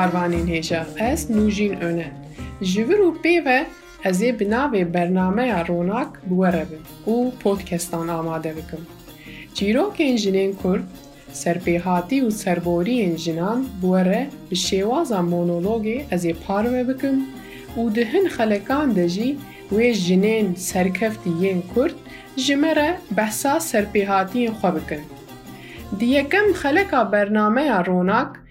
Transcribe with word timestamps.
کاروانین 0.00 0.48
هیجا 0.48 0.86
از 0.98 1.32
نوژین 1.32 1.82
اونه 1.84 2.10
جور 2.60 3.00
و 3.00 3.12
پیوه 3.12 3.62
از 4.04 4.22
ای 4.22 4.32
بناوی 4.32 4.84
برنامه 4.84 5.62
روناک 5.62 6.08
بوره 6.28 6.64
بم 6.64 7.12
و 7.12 7.30
پودکستان 7.30 8.10
آماده 8.10 8.52
بکم 8.52 8.78
جیرو 9.54 9.92
که 9.92 10.10
انجنین 10.10 10.56
کرد 10.64 10.88
سرپیهاتی 11.32 12.20
و 12.20 12.30
سربوری 12.30 13.02
انجنان 13.02 13.62
بوره 13.80 14.26
به 14.48 14.54
شیوازا 14.54 15.22
مونولوگی 15.22 16.04
از 16.10 16.24
ای 16.24 16.32
پاروه 16.32 16.84
بکم 16.84 17.18
و 17.76 17.90
دهن 17.90 18.28
خلکان 18.28 18.92
دجی 18.92 19.38
وی 19.72 19.94
جنین 19.94 20.54
سرکفتی 20.54 21.30
ین 21.40 21.62
کرد 21.76 21.94
جمره 22.36 22.94
بحثا 23.16 23.58
سرپیهاتین 23.58 24.52
خو 24.52 24.70
بکن. 24.70 25.02
دیگم 25.98 26.52
خلکا 26.54 27.04
برنامه 27.04 27.70
روناک 27.70 28.28
میوانا 28.28 28.40
من 28.40 28.49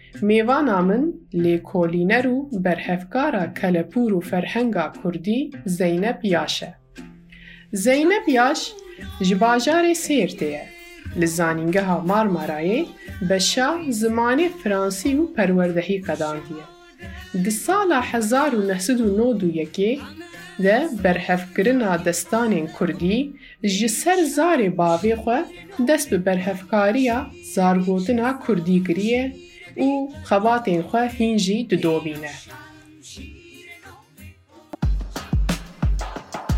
لیکولینر 1.32 2.26
و 2.26 2.50
برهفکارا 2.60 3.46
کلپور 3.46 4.14
و 4.14 4.20
فرهنگا 4.20 4.92
کردی 5.04 5.50
زینب 5.64 6.18
یاشه. 6.24 6.74
زینب 7.72 8.28
یاش 8.28 8.72
جباجار 9.22 9.94
سیرتیه. 9.94 10.62
لزانینگه 11.16 11.82
ها 11.82 12.00
مارمارایه 12.00 12.84
بشا 13.30 13.70
زمان 13.88 14.48
فرانسی 14.48 15.14
و 15.14 15.26
پروردهی 15.26 15.98
قداندیه. 15.98 16.64
دی 17.44 17.50
سالا 17.50 18.00
هزار 18.00 18.54
و 18.54 18.62
نهسد 18.62 19.00
و 19.00 19.16
نود 19.16 19.44
و 19.44 19.48
یکی 19.48 20.00
ده 20.62 20.88
برهفکرنا 21.02 21.96
دستانین 21.96 22.68
کردی 22.80 23.34
ji 23.64 23.88
ser 23.88 24.18
zarê 24.36 24.76
bavê 24.78 25.14
xwe 25.22 25.44
dest 25.88 26.12
bi 26.12 26.26
berhevkariya 26.26 27.26
zargotina 27.54 28.40
Kurdî 28.40 28.84
kiriye 28.84 29.32
او 29.79 30.13
خواتین 30.23 30.81
خواه 30.81 31.07
هینجی 31.07 31.63
دو 31.63 31.75
دو 31.75 31.99
بینه. 31.99 32.29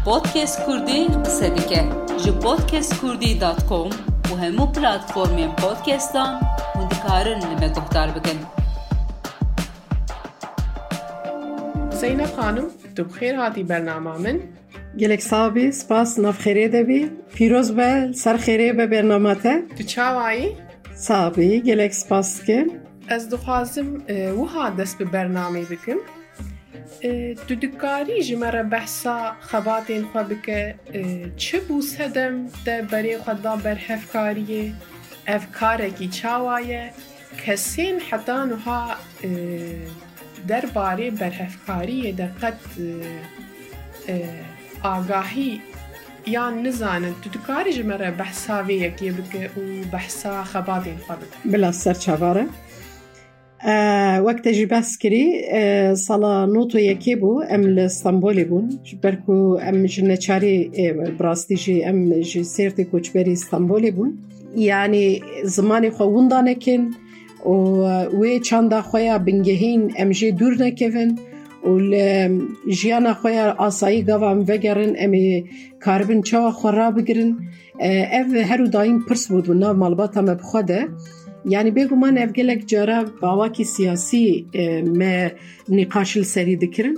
پودکست 0.05 0.59
کردی 0.67 1.05
قصدی 1.25 1.75
که 1.75 1.83
جو 2.25 2.31
پودکست 2.31 3.01
کردی 3.01 3.33
دات 3.35 3.65
کوم 3.65 3.89
و 4.31 4.35
همو 4.35 4.65
پلاتفورمی 4.65 5.47
پودکستان 5.47 6.39
و 6.75 6.85
دکارن 6.91 7.39
نمی 7.43 7.55
بگن. 8.11 8.39
زینب 11.91 12.25
خانم 12.25 12.67
تو 12.95 13.03
بخیر 13.03 13.35
هاتی 13.35 13.63
برنامه 13.63 14.17
من؟ 14.17 14.39
گلک 14.99 15.21
صحابی 15.21 15.71
سپاس 15.71 16.19
نف 16.19 16.47
دبی، 16.47 16.67
ده 16.67 16.83
بی 16.83 17.09
پیروز 17.33 17.71
بل 17.71 18.11
سر 18.11 18.37
به 18.77 18.87
برنامه 18.87 19.35
ته 19.35 19.61
تو 19.77 19.83
چاوائی؟ 19.83 20.55
صحابی 20.95 21.61
گلک 21.61 21.91
سپاس 21.93 22.43
که 22.43 22.65
Ez 23.09 23.31
dixwazim 23.31 24.03
wiha 24.39 24.77
dest 24.77 24.99
bi 24.99 25.03
bernamê 25.03 25.69
bikim. 25.69 25.99
Tu 27.47 27.61
dikarî 27.61 28.23
ji 28.23 28.35
me 28.35 28.53
re 28.53 28.71
behsa 28.71 29.35
xebatên 29.49 30.03
xwe 30.11 30.29
bike 30.29 30.75
çi 31.37 31.57
bû 31.57 31.81
sedem 31.81 32.49
te 32.65 32.85
berê 32.91 33.15
xwe 33.23 33.43
da 33.43 33.53
berhevkariyê 33.65 34.71
ev 35.27 35.41
karekî 35.51 36.11
çawa 36.11 36.59
ye 36.59 36.93
kesên 37.45 37.99
heta 37.99 38.45
niha 38.45 38.99
derbarê 40.49 41.09
berhevkariyê 41.21 42.17
de 42.17 42.29
qet 42.41 42.59
ئاگاهی 44.83 45.61
یان 46.27 46.63
نزانن 46.67 47.13
تو 47.21 47.29
دکاری 47.29 47.71
ji 47.71 47.83
me 47.83 47.95
re 47.99 48.19
behsa 48.19 48.55
vê 48.67 48.75
yekê 48.85 49.09
bike 49.17 49.43
û 49.61 49.63
behsa 49.93 50.43
xebatên 50.51 50.97
xwe 51.05 51.15
bike 51.21 51.37
bila 51.53 51.73
ser 51.73 51.99
çavare 51.99 52.47
وقت 53.63 54.47
جب 54.47 54.73
اسکری 54.73 55.25
صلا 55.95 56.45
نوتو 56.45 56.79
یک 56.79 57.17
بو 57.19 57.43
املی 57.49 57.87
سمبولی 57.87 58.43
بو 58.43 58.61
پرکو 59.03 59.57
ام 59.61 59.85
جنچاری 59.85 60.71
براستیجی 61.19 61.83
ام 61.83 62.19
جی 62.19 62.43
سرت 62.43 62.81
کوچبری 62.81 63.31
استانبولی 63.31 63.91
بو 63.91 64.07
یعنی 64.55 65.21
زمانه 65.43 65.89
گوندان 65.89 66.53
کن 66.53 66.89
و 67.45 67.83
وی 68.21 68.39
چاندا 68.39 68.81
خویا 68.81 69.17
بنگهین 69.17 69.93
ام 69.97 70.09
جی 70.09 70.31
دور 70.31 70.53
نه 70.53 70.71
کن 70.71 71.17
و 71.63 71.79
جیانا 72.71 73.13
خویا 73.13 73.55
آسی 73.57 74.03
قوام 74.03 74.39
و 74.39 74.57
گاران 74.57 74.95
امی 74.97 75.45
کاربین 75.79 76.21
چا 76.21 76.51
خرابی 76.51 77.03
گرین 77.03 77.37
اگر 77.79 78.41
هر 78.41 78.65
پرس 78.65 78.75
این 78.75 79.01
پرسو 79.01 79.41
بو 79.41 79.53
نرم 79.53 79.81
البته 79.83 80.21
یعنی 81.45 81.71
بگو 81.71 81.95
من 81.95 82.17
افگلک 82.17 82.67
جارا 82.67 83.05
باواکی 83.21 83.63
سیاسی 83.63 84.47
ما 84.99 85.29
نقاش 85.69 86.21
سری 86.21 86.55
دکرن. 86.55 86.95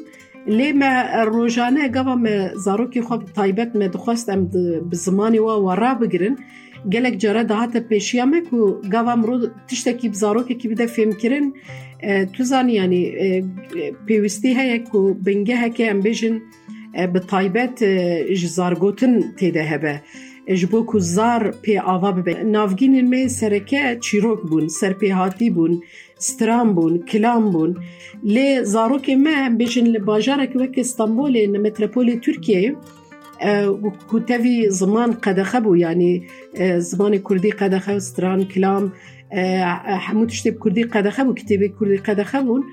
لی 0.48 0.72
ما 0.72 0.94
روزانه 1.24 1.88
گوا 1.88 2.16
ما 2.16 2.36
زاروکی 2.56 3.02
خوب 3.02 3.26
تایبت 3.26 3.76
ما 3.76 3.88
دخواستم 3.88 4.46
به 4.90 4.96
زمانی 4.96 5.40
و 5.40 5.50
ورا 5.68 5.94
بگیرن. 5.94 6.38
gelek 6.90 7.22
cara 7.22 7.50
daha 7.50 7.74
da 7.74 7.88
peşiya 7.88 8.26
me 8.26 8.44
ku 8.44 8.82
gavam 8.88 9.24
ro 9.28 9.42
tiştekî 9.68 10.12
bi 10.12 10.16
zarokekî 10.16 10.70
bide 10.70 10.84
fêm 10.84 11.18
kirin 11.18 11.56
tu 12.34 12.44
zanî 12.44 12.74
yanî 12.74 13.04
pêwîstî 14.08 14.56
heye 14.56 14.84
ku 14.84 15.18
bingeheke 15.26 15.84
em 15.84 16.00
bêjin 16.00 16.42
bi 17.14 17.20
taybet 17.28 17.80
ji 18.40 18.48
zargotin 18.48 19.14
tê 19.38 19.54
de 19.54 19.64
جبو 20.48 20.86
کزار 20.94 21.52
پی 21.62 21.78
آوا 21.78 22.12
ببین 22.12 22.52
نافگین 22.52 23.08
می 23.08 23.28
سرکه 23.28 23.98
چیروک 24.02 24.42
بون 24.42 24.68
سرپیهاتی 24.68 25.50
بون 25.50 25.82
سترام 26.18 26.74
بون 26.74 26.98
کلام 26.98 27.52
بون 27.52 27.78
لی 28.24 28.64
زاروک 28.64 29.10
ما 29.10 29.50
بیشن 29.58 29.86
لباجارک 29.86 30.56
وک 30.56 30.76
استنبولی 30.78 31.48
نمترپولی 31.48 32.16
ترکیه 32.20 32.76
و 33.84 33.92
کتوی 34.12 34.70
زمان 34.70 35.12
قدخه 35.12 35.60
بو 35.60 35.78
یعنی 35.78 36.28
زمان 36.78 37.18
کردی 37.18 37.52
قدخه 37.52 37.96
و 37.96 38.00
سترام 38.00 38.44
کلام 38.44 38.94
حمود 40.08 40.30
شتیب 40.30 40.64
کردی 40.64 40.84
قدخه 40.84 41.24
بو 41.24 41.34
کتیب 41.34 41.62
کردی 41.80 41.98
قدخه 41.98 42.42
بون 42.42 42.64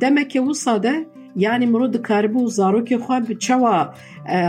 دمک 0.00 0.42
و 0.48 0.52
ساده 0.52 1.06
یعنی 1.36 1.66
مرود 1.66 1.96
کاربو 1.96 2.48
زارو 2.48 2.84
که 2.84 2.98
خواب 2.98 3.32
چوا 3.32 3.90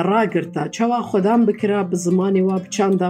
را 0.05 0.25
گرتا 0.25 0.67
چوا 0.67 1.01
خودم 1.01 1.45
بکرا 1.45 1.83
به 1.83 1.95
زمانی 1.95 2.41
و 2.41 2.47
بچند 2.47 3.03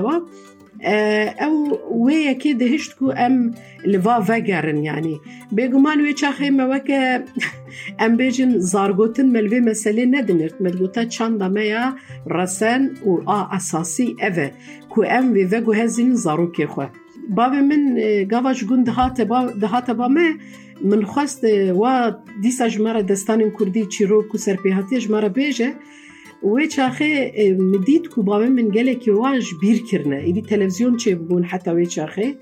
او 1.42 1.80
وی 2.06 2.14
یکی 2.14 2.54
دهشت 2.54 2.96
کو 2.96 3.14
ام 3.18 3.52
لوا 3.86 4.26
وگرن 4.30 4.84
یعنی. 4.84 5.20
بگمان 5.58 6.02
وی 6.02 6.14
چخه 6.14 6.50
موکه 6.50 7.24
ام 8.04 8.16
بیجن 8.18 8.58
زارگوتن 8.58 9.26
ملوی 9.26 9.60
مسئله 9.60 10.06
ندنرد. 10.06 10.62
ملگوتا 10.62 11.06
چند 11.06 11.40
دمه 11.40 11.66
یا 11.66 11.96
رسن 12.26 12.90
آ 13.26 13.44
اساسی 13.52 14.16
اوه. 14.22 14.50
کو 14.90 15.06
ام 15.10 15.34
وی 15.34 15.44
وگو 15.44 15.74
هزین 15.74 16.14
زارو 16.16 16.52
که 16.52 16.68
خواه 16.68 16.90
باب 17.30 17.54
من 17.54 17.84
گواش 18.32 18.64
گون 18.64 18.84
دهات 18.84 19.22
با 19.22 19.46
دهات 19.62 19.92
با 19.92 20.08
مه. 20.08 20.34
من 20.84 21.04
خواست 21.04 21.44
و 21.84 22.12
دیسا 22.42 22.68
جمار 22.70 23.02
دستان 23.02 23.52
کردی 23.60 23.86
چی 23.86 24.06
رو 24.06 24.24
کو 24.24 24.38
سرپیهاتی 24.38 25.00
جمار 25.00 25.30
بیجه 25.30 25.74
و 26.44 26.66
چاخه 26.66 27.32
مدید 27.60 28.08
کو 28.08 28.24
بابه 28.24 28.50
من 28.50 28.70
گله 28.70 28.96
که 28.96 29.12
واج 29.12 29.46
بیر 29.62 29.84
کرنه. 29.84 30.16
ایدی 30.16 30.42
تلویزیون 30.42 30.98
چه 30.98 31.16
بون 31.16 31.44
حتا 31.44 31.76
و 31.76 31.86
چاخه. 31.86 32.36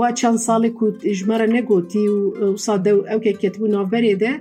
و 0.00 0.12
چند 0.12 0.36
سال 0.36 0.68
کو 0.68 0.90
اجمره 1.04 1.46
نگوتی 1.46 2.08
و 2.08 2.56
ساده 2.56 2.90
او 2.90 3.18
که 3.20 3.32
کتبو 3.32 3.66
نافبری 3.66 4.14
ده 4.14 4.40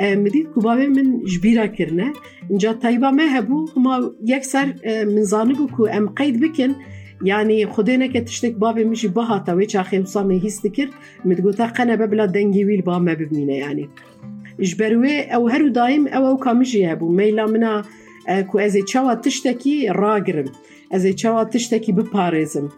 مدید 0.00 0.46
کو 0.46 0.60
بابه 0.60 0.86
من 0.86 1.20
جبیره 1.24 1.68
کرنه. 1.68 2.12
اینجا 2.48 2.72
تایبا 2.72 3.10
مه 3.10 3.40
بو 3.40 3.66
ما 3.76 4.12
یک 4.24 4.42
من 4.54 4.74
منزانه 5.04 5.54
بو 5.54 5.66
کو 5.66 5.88
ام 5.92 6.06
قید 6.08 6.40
بکن. 6.40 6.74
یعنی 7.24 7.66
خدای 7.66 7.96
نه 7.96 8.08
که 8.08 8.20
تشتک 8.20 8.52
باب 8.52 8.78
میشی 8.78 9.08
با 9.08 9.24
هاتا 9.24 9.56
وی 9.56 9.66
چا 9.66 9.82
خیمسا 9.82 10.22
می 10.22 10.38
هیست 10.38 10.66
کرد 10.66 10.88
تا 11.56 11.66
قنه 11.66 11.96
ببلا 11.96 12.26
دنگی 12.26 12.64
ویل 12.64 12.82
با 12.82 12.98
ما 12.98 13.14
ببینه 13.14 13.54
یعنی. 13.54 13.88
اجبروه 14.58 15.26
او 15.36 15.48
هرو 15.48 15.68
دایم 15.68 16.06
او 16.06 16.24
او 16.24 16.38
کامیجی 16.38 16.84
هبو. 16.84 17.12
میلا 17.12 17.46
منا 17.46 17.82
کو 18.48 18.58
ازی 18.58 18.82
چاوا 18.82 19.14
تشتکی 19.14 19.88
را 19.94 20.18
گرم. 20.18 20.44
ازی 20.90 21.14
چاوا 21.14 21.44
تشتکی 21.44 21.92
بپارزم. 21.92 22.72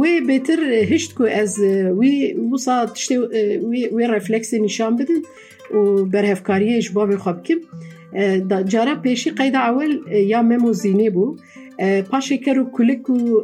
وی 0.00 0.20
بیتر 0.20 0.60
هشت 0.62 1.18
که 1.18 1.38
از 1.38 1.58
وی 1.98 2.34
وصا 2.52 2.86
تشتی 2.86 3.16
وی, 3.16 3.88
وی 3.88 4.06
رفلکسی 4.06 4.60
نشان 4.60 4.96
بدن 4.96 5.20
و 5.78 6.04
برهفکاریه 6.04 6.76
اجباب 6.76 7.16
خواب 7.16 7.42
کم 7.42 7.54
جارا 8.64 8.94
پیشی 8.94 9.30
قید 9.30 9.54
اول 9.54 9.98
یا 10.08 10.42
ممو 10.42 10.72
زینه 10.72 11.10
بو. 11.10 11.36
پاشه 12.10 12.38
کرو 12.38 12.70
کلک 12.70 13.10
و 13.10 13.42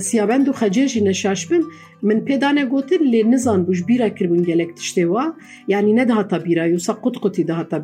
سیابند 0.00 0.48
و 0.48 0.52
خجیش 0.52 0.96
نشاش 0.96 1.46
بین 1.46 1.64
من 2.02 2.20
پیدانه 2.20 2.64
گوتن 2.64 3.02
لی 3.12 3.22
نزان 3.22 3.64
بوش 3.64 3.82
بیرا 3.82 4.08
کربون 4.08 4.42
گلک 4.42 4.74
تشته 4.74 5.06
وا 5.06 5.24
یعنی 5.68 5.92
نده 5.92 6.14
هاتا 6.14 6.38
بیرایو 6.38 6.78
سا 6.78 6.92
قد 6.92 7.16
قدی 7.22 7.44
ده 7.44 7.54
هاتا 7.54 7.78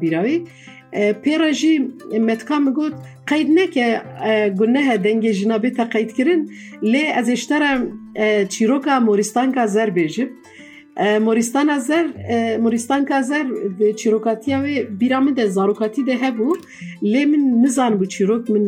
پیرا 1.23 1.53
جی 1.53 1.79
متکام 2.21 2.73
گوت 2.73 2.93
قید 3.27 3.51
نه 3.51 3.67
که 3.67 4.01
گنه 4.59 4.97
دنگ 4.97 5.31
جنابی 5.31 5.71
تا 5.71 5.85
قید 5.85 6.13
کرن 6.13 6.49
لی 6.83 7.07
از 7.07 7.31
اشتر 7.31 7.87
چیروکا 8.49 9.01
مورستانکا 9.01 9.67
زر 9.67 9.91
بیجیب 9.91 10.29
موریستان 11.01 11.71
ازر 11.71 12.07
موریستان 12.61 13.05
که 13.05 13.15
ازر 13.15 13.45
چیروکاتی 13.97 14.55
وی 14.55 14.83
بیرامه 14.83 15.33
ده 15.33 15.47
زاروکاتی 15.47 16.03
ده 16.03 16.15
هبو 16.15 16.57
لی 17.03 17.25
من 17.25 17.65
نزان 17.65 17.97
بو 17.99 18.05
چیروک 18.05 18.51
من 18.51 18.65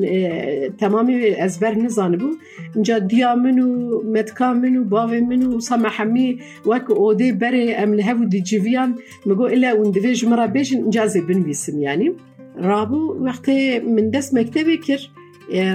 تمامی 0.78 1.14
ازبر 1.30 1.74
نزان 1.74 2.16
بو 2.16 2.30
اینجا 2.74 2.98
دیا 2.98 3.34
منو 3.34 4.02
مدکا 4.14 4.54
منو 4.54 4.84
باوی 4.84 5.20
منو 5.20 5.56
وصا 5.56 5.76
محمی 5.76 6.38
وک 6.66 6.90
اوده 6.90 7.32
بره 7.32 7.74
امل 7.78 8.00
هبو 8.00 8.24
دی 8.24 8.40
جیویان 8.40 8.98
مگو 9.26 9.44
الا 9.44 9.80
وندویج 9.80 10.24
مرا 10.24 10.46
بیجن 10.46 10.78
انجازه 10.84 11.20
بنویسم 11.20 11.78
يعني 11.80 12.12
رابو 12.62 13.16
وقتی 13.24 13.78
من 13.78 14.10
دست 14.10 14.34
مکتبه 14.34 14.76
کر 14.76 15.00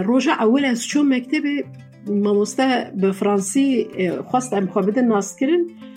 روژا 0.04 0.32
اول 0.32 0.66
از 0.66 0.88
چون 0.88 1.16
مکتبه 1.16 1.64
مامۆستا 2.08 2.68
بە 3.02 3.12
فرانسی 3.20 3.88
خواستم 4.30 4.66
خوا 4.68 4.82
بدە 4.82 4.98
ناسکردن 4.98 5.62
وسا 5.64 5.72
وەکە 5.72 5.93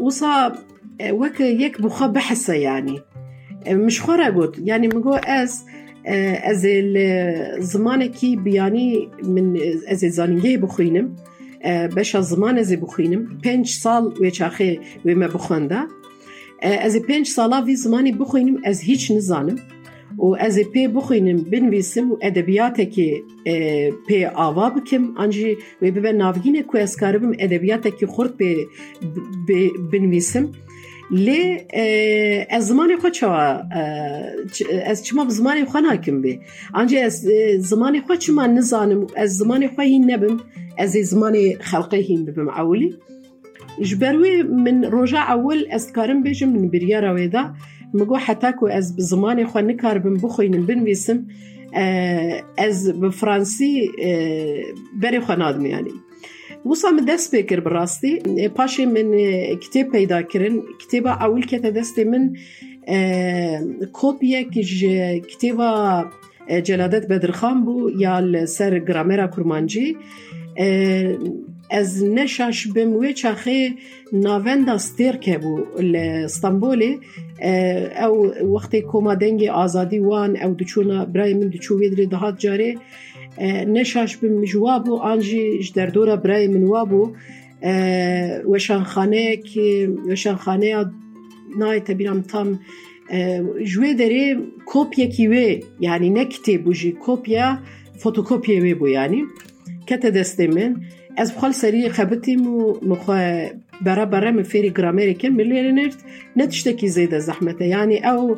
وصا 0.00 0.54
آه، 1.00 1.12
وك 1.12 1.40
يك 1.40 1.80
بخا 1.80 2.06
بحسة 2.06 2.54
يعني. 2.54 3.00
آه، 3.66 3.74
مش 3.74 4.00
خورا 4.00 4.30
قلت. 4.30 4.58
يعني 4.58 4.88
مقو 4.88 5.14
أس 5.14 5.64
آه، 6.06 6.50
أز 6.50 6.62
الزمان 6.66 8.06
كي 8.06 8.36
بياني 8.36 9.08
من 9.22 9.56
أز 9.88 10.04
زانينگه 10.04 10.56
بخينم 10.56 11.16
بشا 11.66 12.20
زمان 12.20 12.58
أز 12.58 12.74
بخينم 12.74 13.38
پنج 13.44 13.66
سال 13.66 14.04
و 14.20 14.30
چاخه 14.30 14.78
و 15.04 15.14
ما 15.14 15.26
بخونده 15.26 15.86
أز 16.62 16.96
پنج 16.96 17.26
سالا 17.26 17.64
في 17.64 17.76
زماني 17.76 18.12
بخينم 18.12 18.60
أز 18.64 18.80
هیچ 18.80 19.12
نزانم. 19.12 19.56
او 20.16 20.36
از 20.36 20.58
پی 20.58 20.88
بخوینم 20.88 21.36
بنویسم 21.36 22.12
و 22.12 22.16
ادبیات 22.22 22.80
کی 22.80 23.22
پی 24.08 24.24
آوا 24.24 24.70
بکم 24.70 25.14
انجی 25.18 25.56
و 25.82 25.90
به 25.90 25.90
به 25.90 26.12
ناوگین 26.12 26.62
کو 26.62 26.78
اسکاربم 26.78 27.32
ادبیات 27.38 27.88
کی 27.88 28.06
خرد 28.06 28.36
به 28.36 29.70
بنویسم 29.92 30.48
ل 31.10 31.56
از 32.50 32.66
زمان 32.66 32.96
خو 32.96 33.08
چوا 33.08 33.60
از 34.84 35.04
چما 35.04 35.28
زمان 35.28 35.64
خو 35.64 35.78
نا 35.78 35.96
کم 35.96 36.20
بی 36.22 36.40
انجی 36.74 36.98
از 36.98 37.26
زمان 37.58 38.00
خو 38.00 38.14
چما 38.14 38.46
نزانم 38.46 39.06
از 39.16 39.36
زمان 39.36 39.68
خو 39.68 39.82
نبم 39.82 40.40
از 40.78 40.92
زمان 40.92 41.36
خلقه 41.60 41.96
هی 41.96 42.16
بم 42.16 42.48
اولی 42.48 42.96
جبروی 43.82 44.42
من 44.42 44.88
رجع 44.92 45.18
اول 45.18 45.64
اسکارم 45.70 46.22
بجم 46.22 46.48
من 46.48 46.68
بریارا 46.68 47.14
ویدا 47.14 47.54
مگو 47.94 48.16
حتی 48.16 48.52
کو 48.52 48.66
از 48.66 48.94
زمان 48.96 49.44
خو 49.46 49.58
نکاربم 49.58 50.16
بخوینم 50.16 50.66
بنویسم 50.66 51.26
از 52.58 53.00
به 53.00 53.10
فرانسی 53.10 53.90
بری 55.02 55.20
خو 55.20 55.32
نادم 55.32 55.66
یعنی 55.66 55.90
وصا 56.70 56.90
من 56.90 57.04
دست 57.04 57.34
بکر 57.34 57.60
براستی 57.60 58.18
پاشی 58.48 58.86
من 58.86 59.10
کتاب 59.56 59.92
پیدا 59.92 60.22
کرن. 60.22 60.62
کتاب 60.80 61.06
اول 61.06 61.42
کتا 61.42 61.70
دست 61.70 61.98
من 61.98 62.36
کپیه 63.92 64.44
که 64.44 64.62
کتاب 65.28 66.06
جلادت 66.64 67.08
بدرخان 67.08 67.64
بو 67.64 67.90
یا 67.90 68.46
سر 68.46 68.78
گرامرا 68.78 69.26
کرمانجی. 69.26 69.96
از 71.70 72.04
نشاش 72.04 72.66
به 72.66 72.84
موی 72.84 73.12
چخه 73.14 73.72
ناوند 74.12 74.68
استیر 74.68 75.16
که 75.16 75.38
بو 75.38 75.60
لستنبولی 75.80 76.98
او 78.02 78.32
وقتی 78.54 78.82
کما 78.82 79.14
دنگ 79.14 79.44
آزادی 79.44 79.98
وان 79.98 80.36
او 80.36 80.54
دوچونا 80.54 81.04
برای 81.04 81.34
من 81.34 81.48
دوچو 81.48 81.78
ویدری 81.78 82.06
دهات 82.06 82.38
جاری. 82.38 82.78
نشاش 83.66 84.16
به 84.16 84.28
مجوابو 84.28 84.96
آنجی 84.96 85.70
در 85.74 85.86
دور 85.86 86.16
برای 86.16 86.48
من 86.48 86.64
وشان 88.44 88.84
خانه 88.84 89.36
که 89.36 89.92
وشان 90.08 90.36
خانه 90.36 90.84
نای 91.58 91.80
تبیرم 91.80 92.20
تام. 92.22 92.60
جوی 93.64 93.94
داری 93.94 94.36
کپیه 94.66 95.06
کی 95.06 95.28
وی 95.28 95.62
یعنی 95.80 96.10
نکتی 96.10 96.58
بوشی 96.58 96.96
کپیه 97.00 97.58
فوتوکپیه 97.98 98.60
وی 98.60 98.74
بو 98.74 98.88
یعنی 98.88 99.22
که 99.86 99.96
تا 99.96 100.10
من. 100.46 100.82
از 101.16 101.32
خال 101.32 101.52
سری 101.52 101.88
خبتیم 101.88 102.46
و 102.46 102.74
مخواه 102.82 103.50
برا 103.84 104.04
برا 104.04 104.30
مفیری 104.30 104.70
گرامری 104.70 105.14
کم 105.14 105.28
ملیر 105.28 105.72
نرد 105.72 105.94
نتشتا 106.36 106.72
کی 106.72 106.88
زیده 106.88 107.18
زحمته. 107.18 107.66
یعنی 107.66 107.98
او 108.04 108.36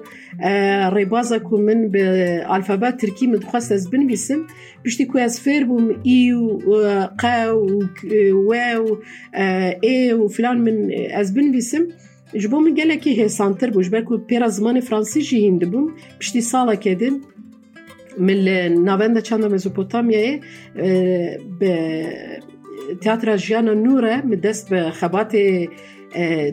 ریبازا 0.93 1.39
کو 1.39 1.59
من 1.59 1.89
به 1.89 2.43
الفابت 2.47 2.97
ترکی 2.97 3.27
من 3.27 3.39
دخواست 3.39 3.73
از 3.73 3.91
بنویسم 3.91 4.47
بشتی 4.85 5.05
کو 5.07 5.19
از 5.19 5.41
فیر 5.41 5.65
بوم 5.65 5.91
ای 6.03 6.33
و 6.33 7.09
قا 7.19 7.59
و 7.59 7.83
و 8.33 8.55
و 8.55 8.97
ای 9.81 10.13
و 10.13 10.29
فلان 10.29 10.59
من 10.59 10.91
از 11.15 11.35
بنویسم. 11.35 11.83
جبو 12.39 12.61
من 12.61 12.75
گله 12.75 12.97
که 12.97 13.25
هسانتر 13.25 13.71
بوش 13.71 13.89
برکو 13.89 14.19
پیرا 14.19 14.49
زمان 14.49 14.81
فرانسی 14.81 15.23
جیهند 15.23 15.71
بوم 15.71 15.93
بشتی 16.21 16.41
سالا 16.41 16.75
کدیم 16.75 17.21
من 18.19 18.69
ناوند 18.69 19.19
چند 19.19 19.45
مزوپوتامیه 19.45 20.41
به 21.61 22.09
تیاتر 23.01 23.37
جیان 23.37 23.69
و 23.69 23.75
نوره 23.75 24.23
می 24.27 24.37
دست 24.37 24.71
به 24.71 24.91
خبات 24.91 25.37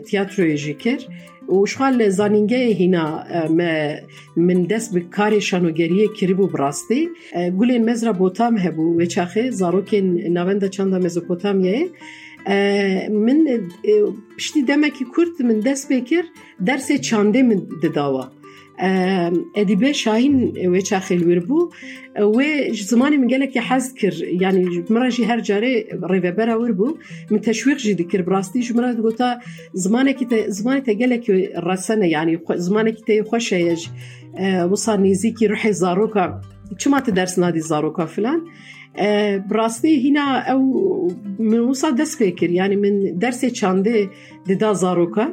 تیاتر 0.06 0.34
روی 0.36 0.56
جیکر 0.56 0.98
و 1.48 1.66
شخال 1.66 2.08
زانینگه 2.08 2.56
هینا 2.56 3.24
من 4.36 4.62
دست 4.62 4.94
به 4.94 5.00
کار 5.00 5.38
شانوگریه 5.38 6.08
کری 6.08 6.34
بو 6.34 6.46
براستی 6.46 7.08
گولین 7.58 7.90
مزرا 7.90 8.12
بوتام 8.12 8.58
هبو. 8.58 9.00
و 9.00 9.04
چاخه 9.04 9.50
زارو 9.50 9.82
که 9.82 10.00
نوانده 10.30 10.68
چانده 10.68 10.98
مزو 10.98 11.20
بوتام 11.20 11.64
یه. 11.64 11.88
من 13.10 13.68
پشتی 14.36 14.62
دمکی 14.62 15.04
کرد 15.16 15.46
من 15.46 15.60
دست 15.60 15.92
بکر 15.92 16.22
درس 16.66 16.92
چانده 16.92 17.42
من 17.42 17.62
دداوا. 17.82 18.39
اديبه 19.56 19.92
شاين 19.92 20.52
ويتشا 20.66 20.98
خيل 20.98 21.26
ويربو 21.26 21.70
و 22.20 22.42
زماني 22.72 23.18
من 23.18 23.30
قالك 23.30 23.56
يحذكر 23.56 24.14
يعني 24.22 24.84
مرة 24.90 25.08
جي 25.08 25.24
هر 25.24 25.40
جاري 25.40 25.86
ريفابرا 26.04 26.54
ويربو 26.54 26.96
من 27.30 27.40
تشويق 27.40 27.76
جي 27.76 27.92
ذكر 27.92 28.22
براستي 28.22 28.60
جي 28.60 28.74
مرة 28.74 28.92
قلتا 28.92 29.38
زمانك 29.74 30.34
زمانك 30.34 30.90
قالك 30.90 31.30
الرسنة 31.30 32.06
يعني 32.06 32.40
زمانك 32.56 33.04
تي 33.06 33.22
خوشة 33.22 33.54
يج 33.54 33.86
آه، 34.38 34.66
وصل 34.66 35.00
نيزيكي 35.00 35.46
روحي 35.46 35.72
زاروكا. 35.72 36.40
شو 36.78 36.90
ما 36.90 37.00
تدرس 37.00 37.38
نادي 37.38 37.60
زاروكا 37.60 38.04
فلان؟ 38.04 38.44
آه، 38.96 39.36
براستي 39.36 40.10
هنا 40.10 40.38
أو 40.38 40.60
من 41.38 41.60
وصل 41.60 41.94
دس 41.94 42.16
فكر 42.16 42.50
يعني 42.50 42.76
من 42.76 43.18
درس 43.18 43.46
چانده 43.46 44.08
ددا 44.46 44.72
زاروكا. 44.72 45.32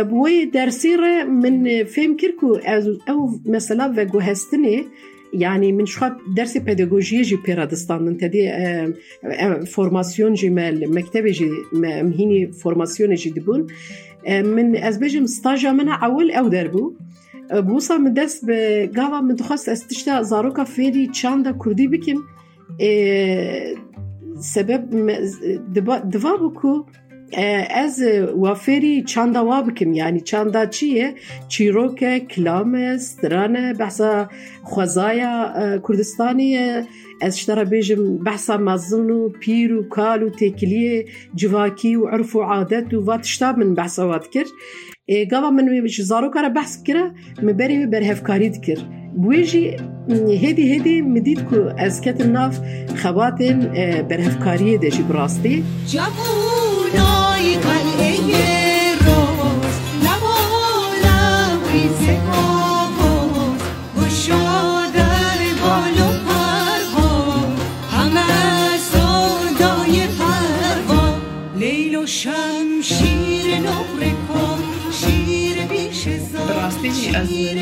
بوی 0.00 0.46
درسيره 0.46 1.24
من 1.24 1.84
فيم 1.84 2.16
كيركو 2.16 2.56
از 2.56 2.88
أو 3.08 3.40
مثلا 3.46 3.92
فيغو 3.92 4.20
هستني 4.20 4.84
يعني 5.32 5.72
من 5.72 5.86
شو 5.86 6.06
درس 6.36 6.56
بيداغوجي 6.56 7.22
جي 7.22 7.36
بيرادستان 7.36 8.08
انت 8.08 8.24
دي 8.24 8.50
آه، 8.50 8.92
آه، 9.24 9.60
فورماسيون 9.60 10.34
جي 10.34 10.50
مال 10.50 10.94
مكتبي 10.94 11.30
جي 11.30 11.50
مهيني 11.72 12.52
فورماسيون 12.52 13.14
جي 13.14 13.30
دبون. 13.30 13.66
آه، 14.26 14.42
من 14.42 14.76
ازبيجي 14.76 15.20
مستاجا 15.20 15.72
من 15.72 15.88
اول 15.88 16.30
أو 16.30 16.48
دربو 16.48 16.92
بوصا 17.52 17.96
من 17.98 18.14
دس 18.14 18.44
بقاوا 18.44 19.20
من 19.20 19.36
تخص 19.36 19.68
استشتا 19.68 20.22
زاروكا 20.22 20.64
فيري 20.64 21.06
تشاندا 21.06 21.50
كردي 21.50 21.86
بكم 21.86 22.22
سبب 24.40 25.10
دبابكو 26.04 26.76
دبا 26.76 26.84
از 27.70 28.02
وافری 28.36 29.02
چند 29.02 29.34
دوا 29.34 29.62
بکم 29.62 29.92
یعنی 29.92 30.20
چندا 30.20 30.50
دا 30.50 30.66
چیه 30.66 31.14
چیروک 31.48 32.28
کلام 32.28 32.96
سترانه 32.96 33.74
بحث 33.74 34.00
خوزای 34.62 35.26
کردستانی 35.88 36.58
از 37.22 37.38
شدارا 37.38 37.64
بحث 38.24 38.50
مزن 38.50 39.10
و 39.10 39.28
پیر 39.28 39.74
و 39.74 39.88
کال 39.88 40.22
و 40.22 40.30
تکلی 40.30 41.04
جواکی 41.34 41.96
و 41.96 42.06
عرف 42.06 42.36
و 42.36 42.40
عادت 42.40 42.94
و 42.94 43.04
واتشتا 43.04 43.52
من 43.52 43.74
بحث 43.74 43.98
وات 43.98 44.30
کر 44.30 44.44
من 45.50 45.68
ویمش 45.68 46.02
زارو 46.02 46.30
کارا 46.30 46.48
بحث 46.48 46.82
کرا 46.82 47.10
مبری 47.42 47.84
و 47.84 47.90
بر 47.90 48.02
هفکاری 48.02 48.50
دکر 48.50 48.78
بویجی 49.16 49.76
هیدی 50.28 50.72
هیدی 50.72 51.34
که 51.34 51.74
از 51.78 52.00
کتن 52.00 52.30
ناف 52.30 52.58
خواتن 53.02 53.60
بر 54.08 54.20
هفکاری 54.20 54.78
دیجی 54.78 55.02
براستی 55.02 55.64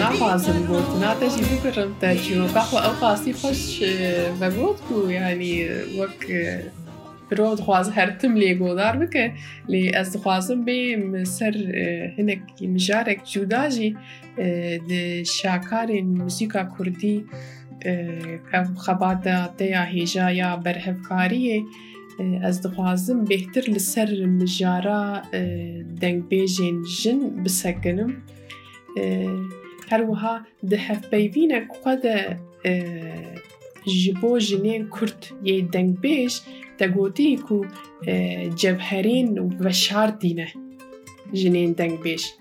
نخوازم 0.00 0.52
بود 0.52 1.02
ناتجی 1.02 1.42
بکرم 1.42 1.96
تاجی 2.00 2.38
و 2.38 2.46
بخوا 2.46 2.84
او 2.84 2.92
خاصی 2.92 3.32
خوش 3.32 3.82
و 4.40 4.50
بود 4.50 4.76
کو 4.80 5.10
یعنی 5.10 5.64
وک 5.98 6.26
برۆ 7.30 7.54
دخواز 7.60 7.86
هەرتم 7.98 8.32
لێ 8.40 8.52
گۆدار 8.62 8.94
بکە 9.02 9.24
لێ 9.72 9.82
ئەس 9.96 10.08
دخوازم 10.16 10.60
بێ 10.66 10.80
سەر 11.36 11.54
هەنێکی 12.16 12.66
مژارێک 12.74 13.20
جوداژی 13.32 13.90
شاکارên 15.36 16.06
موسیکا 16.20 16.62
کوردی 16.74 17.16
ev 18.58 18.66
xebata 18.84 19.38
te 19.56 19.66
ya 19.74 19.84
hêja 19.94 20.26
ya 20.40 20.50
berhevkariyê 20.64 21.58
ez 22.48 22.56
dixwazim 22.64 23.18
bêhtir 23.30 23.64
li 23.74 23.80
ser 23.92 24.10
mijara 24.38 25.00
dengbêjên 26.02 26.76
jin 27.00 27.18
bisekinim 27.44 28.10
هر 29.90 30.02
وها 30.10 30.46
د 30.70 30.74
هف 30.74 31.00
بایوینه 31.10 31.68
که 31.84 31.96
ده 32.02 32.16
جبو 33.86 34.38
جنین 34.38 34.88
کرد 34.94 35.26
یه 35.44 35.62
دنگ 35.74 36.00
بیش 36.00 36.40
ده 36.78 36.88
گوتی 36.88 37.36
که 37.36 37.56
جبهرین 38.60 39.38
و 39.60 39.72
شار 39.72 40.06
دینه. 40.06 40.48
جنین 41.32 41.72
دنگ 41.72 42.00
بیش 42.00 42.32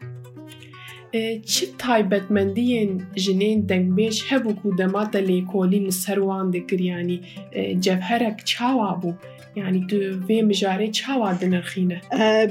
چی 1.46 1.66
تای 1.78 2.04
بدمندین 2.04 3.02
جنین 3.16 3.62
دنگ 3.62 3.96
بیش 3.96 4.34
هبو 4.34 4.54
که 4.54 4.70
ده 4.78 4.86
ما 4.86 5.06
تا 5.06 5.20
لیکولین 5.20 5.90
سروان 5.90 6.52
ده 6.52 6.60
گریانی 6.60 7.22
جبهرک 7.80 8.44
چاوا 8.44 8.94
بو 9.02 9.14
یعنی 9.56 9.86
تو 9.90 9.98
وی 10.28 10.42
مجاری 10.42 10.92
چاوا 10.92 11.34
دنر 11.34 11.62
خینه 11.62 12.02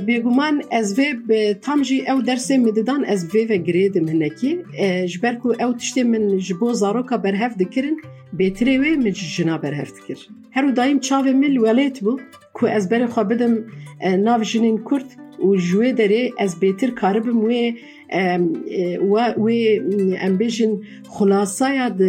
بیگمان 0.07 0.63
از 0.71 0.99
وی 0.99 1.15
به 1.29 1.55
تامجی 1.55 2.07
او 2.07 2.23
درس 2.23 2.51
مددان 2.51 3.05
از 3.05 3.35
وی 3.35 3.45
و 3.45 3.57
گرید 3.57 3.99
منکی. 3.99 4.59
جبرکو 5.07 5.49
او 5.61 5.73
تشتی 5.73 6.03
من 6.03 6.39
جبو 6.39 6.73
زاروکا 6.73 7.17
برهف 7.17 7.57
دکرن 7.57 7.97
بیتری 8.33 8.79
وی 8.79 8.97
مج 8.97 9.37
جنا 9.37 9.59
برهف 9.59 9.93
دکر 9.93 10.19
هر 10.51 10.65
و 10.65 10.99
چا 10.99 11.23
و 11.23 11.25
مل 11.25 11.59
ولیت 11.59 12.01
بو 12.01 12.21
کو 12.53 12.67
از 12.67 12.89
بر 12.89 13.07
خوابیدم 13.07 13.65
ناو 14.27 14.43
جنین 14.43 14.85
کرد 14.91 15.09
و 15.45 15.57
جوی 15.57 15.93
داره 15.93 16.31
از 16.39 16.61
بیتر 16.61 16.91
کاربم 16.91 17.45
وی 17.45 17.75
و 19.13 19.35
و 19.37 19.49
امبیشن 20.21 20.81
خلاصای 21.09 21.91
د 21.91 22.03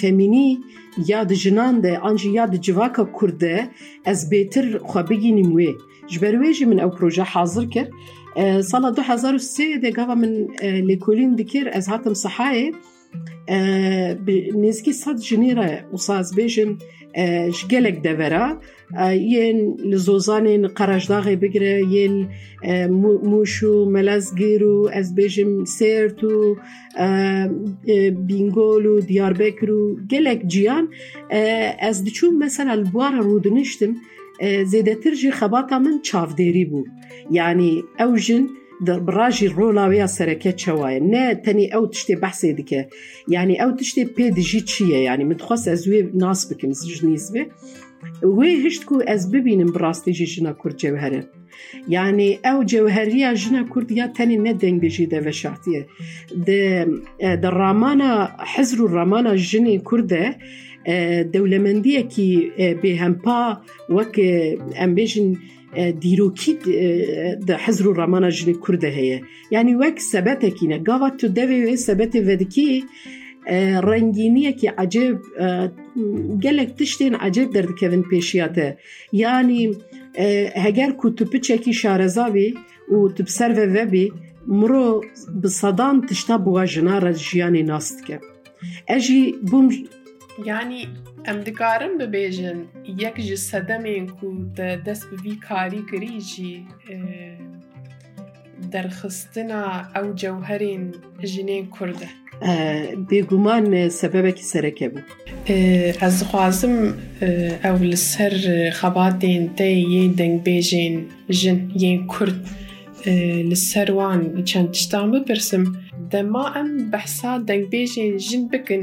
فمینی 0.00 0.58
یا 1.06 1.24
د 1.24 1.32
جنان 1.32 1.80
د 1.80 1.86
انجی 1.86 2.30
یا 2.30 2.46
د 2.46 2.56
جواکا 2.56 3.04
کورده 3.04 3.68
از 4.04 4.28
بهتر 4.30 4.78
خو 4.78 5.00
نیمه. 5.10 5.54
وی 5.54 5.74
جبروی 6.10 6.64
من 6.64 6.80
او 6.80 6.90
پروژه 6.90 7.22
حاضر 7.22 7.64
کر 7.64 7.86
سال 8.62 8.94
2003 8.94 9.78
د 9.82 9.90
گاوا 9.90 10.14
من 10.14 10.32
لیکولین 10.90 11.34
دکر 11.36 11.70
از 11.72 11.88
هاتم 11.88 12.14
صحای 12.14 12.72
نسکی 14.54 14.92
صد 14.92 15.16
جنیره 15.16 15.84
وصاز 15.92 16.34
بیشن 16.34 16.78
ش 17.52 17.66
جگلگ 17.68 18.02
دورا 18.02 18.60
یین 19.12 19.80
لزوزانین 19.84 20.66
قراجداغی 20.66 21.36
بگره 21.36 21.82
یین 21.90 22.28
موشو 23.22 23.84
ملاز 23.84 24.34
گیرو 24.34 24.90
از 24.92 25.14
بیجم 25.14 25.64
سیرتو 25.64 26.56
بینگولو 28.26 29.00
دیار 29.00 29.32
بکرو 29.32 29.96
گلگ 30.10 30.46
جیان 30.46 30.88
از 31.80 32.04
دیچون 32.04 32.38
مثلا 32.38 32.70
البوار 32.70 33.12
رو 33.12 33.38
دنشتم 33.38 33.94
زیده 34.64 34.94
ترجی 34.94 35.30
خباتا 35.30 35.78
من 35.78 36.00
چاف 36.02 36.34
بو 36.70 36.84
یعنی 37.30 37.84
اوجن 37.98 38.46
در 38.86 39.00
براجی 39.00 39.48
رولاوی 39.48 40.06
سرکه 40.06 40.52
چوایه 40.52 41.00
نه 41.00 41.34
تنی 41.34 41.72
او 41.72 41.86
تشتی 41.86 42.16
بحثی 42.16 42.52
دکه 42.52 42.88
یعنی 43.28 43.60
او 43.60 43.72
تشتی 43.72 44.04
پی 44.04 44.30
دیجی 44.30 44.60
چیه 44.60 44.98
یعنی 44.98 45.24
مدخواست 45.24 45.68
از 45.68 45.88
وی 45.88 46.10
ناس 46.14 46.52
بکم 46.52 46.72
زیج 46.72 47.04
نیز 47.04 47.32
بی 47.32 47.46
وی 48.22 48.66
هشت 48.66 48.84
کو 48.84 49.02
از 49.06 49.30
ببینم 49.30 49.72
براستی 49.72 50.12
جی 50.12 50.26
جنا 50.26 50.52
کرد 50.64 50.76
جوهره 50.76 51.28
یعنی 51.88 52.38
او 52.44 52.64
جوهریه 52.64 53.34
جنا 53.34 53.64
کرد 53.74 53.92
یا 53.92 54.06
تنی 54.06 54.36
نه 54.36 54.52
دنگ 54.52 54.80
دیجی 54.80 55.06
ده 55.06 55.20
ده 56.46 56.86
در 57.20 57.50
رامانا 57.50 58.28
حزر 58.56 58.78
رامانا 58.88 59.36
جنی 59.36 59.82
کرده 59.90 60.36
دولمندیه 61.32 62.02
کی 62.02 62.52
به 62.82 62.96
همپا 62.96 63.60
وک 63.88 64.20
امبیشن 64.76 65.36
دیروکی 66.00 66.54
ده 67.46 67.56
حزر 67.56 67.88
و 67.88 67.92
رمانه 67.92 68.30
جنی 68.30 68.56
کرده 68.68 68.88
هیه. 68.88 69.22
یعنی 69.50 69.74
وک 69.74 70.00
سبت 70.00 70.44
اکینه 70.44 70.78
گاوه 70.78 71.10
تو 71.10 71.28
دوی 71.28 71.62
وی 71.64 71.76
سبت 71.76 72.16
ودکی 72.16 72.84
رنگینیه 73.82 74.52
که 74.52 74.70
عجب 74.78 75.18
گلک 76.42 76.76
تشتین 76.76 77.14
عجب 77.14 77.50
درد 77.50 77.74
کهوین 77.80 78.02
پیشیاته. 78.02 78.78
یعنی 79.12 79.76
هگر 80.56 80.90
که 81.02 81.10
تو 81.10 81.24
پچه 81.24 81.54
اکی 81.54 81.72
شارزا 81.72 82.32
و 82.92 83.08
تو 83.08 83.22
بسر 83.22 83.66
وی 83.66 83.84
بی 83.84 84.12
مرو 84.46 85.04
بسادان 85.42 86.06
تشتا 86.06 86.38
بواجنا 86.38 86.98
را 86.98 87.12
ناست 87.64 88.06
که. 88.06 88.20
اجی 88.88 89.34
بوم 89.50 89.68
یعنی 90.46 90.88
ام 91.24 91.40
دکارم 91.40 91.98
ببیجن 91.98 92.58
یک 92.84 93.16
جسدم 93.16 93.36
سدمین 93.36 94.08
کو 94.08 94.26
ده 94.56 94.76
دست 94.86 95.06
بی 95.22 95.36
کاری 95.36 95.82
کری 95.92 96.20
جی 96.20 96.66
درخستنا 98.72 99.62
او 99.96 100.12
جوهرین 100.14 100.94
جنین 101.24 101.68
کرده 101.80 102.08
بیگمان 103.08 103.88
سبب 103.88 104.30
کی 104.30 104.42
سرکه 104.42 104.88
بود 104.88 105.04
از 106.00 106.22
خوازم 106.22 106.94
او 107.64 107.76
لسر 107.76 108.70
خباتین 108.72 109.54
تی 109.54 109.72
یه 109.72 110.12
دنگ 110.12 110.42
بیجین 110.42 111.06
جن 111.28 111.70
یه 111.76 112.00
کرد 112.18 112.46
لسر 113.50 113.92
وان 113.92 114.44
چند 114.44 114.70
چتان 114.70 115.24
برسم 115.28 115.76
dema 116.12 116.54
em 116.60 116.92
behsa 116.92 117.48
dengbêjên 117.48 118.18
jin 118.18 118.52
bikin 118.52 118.82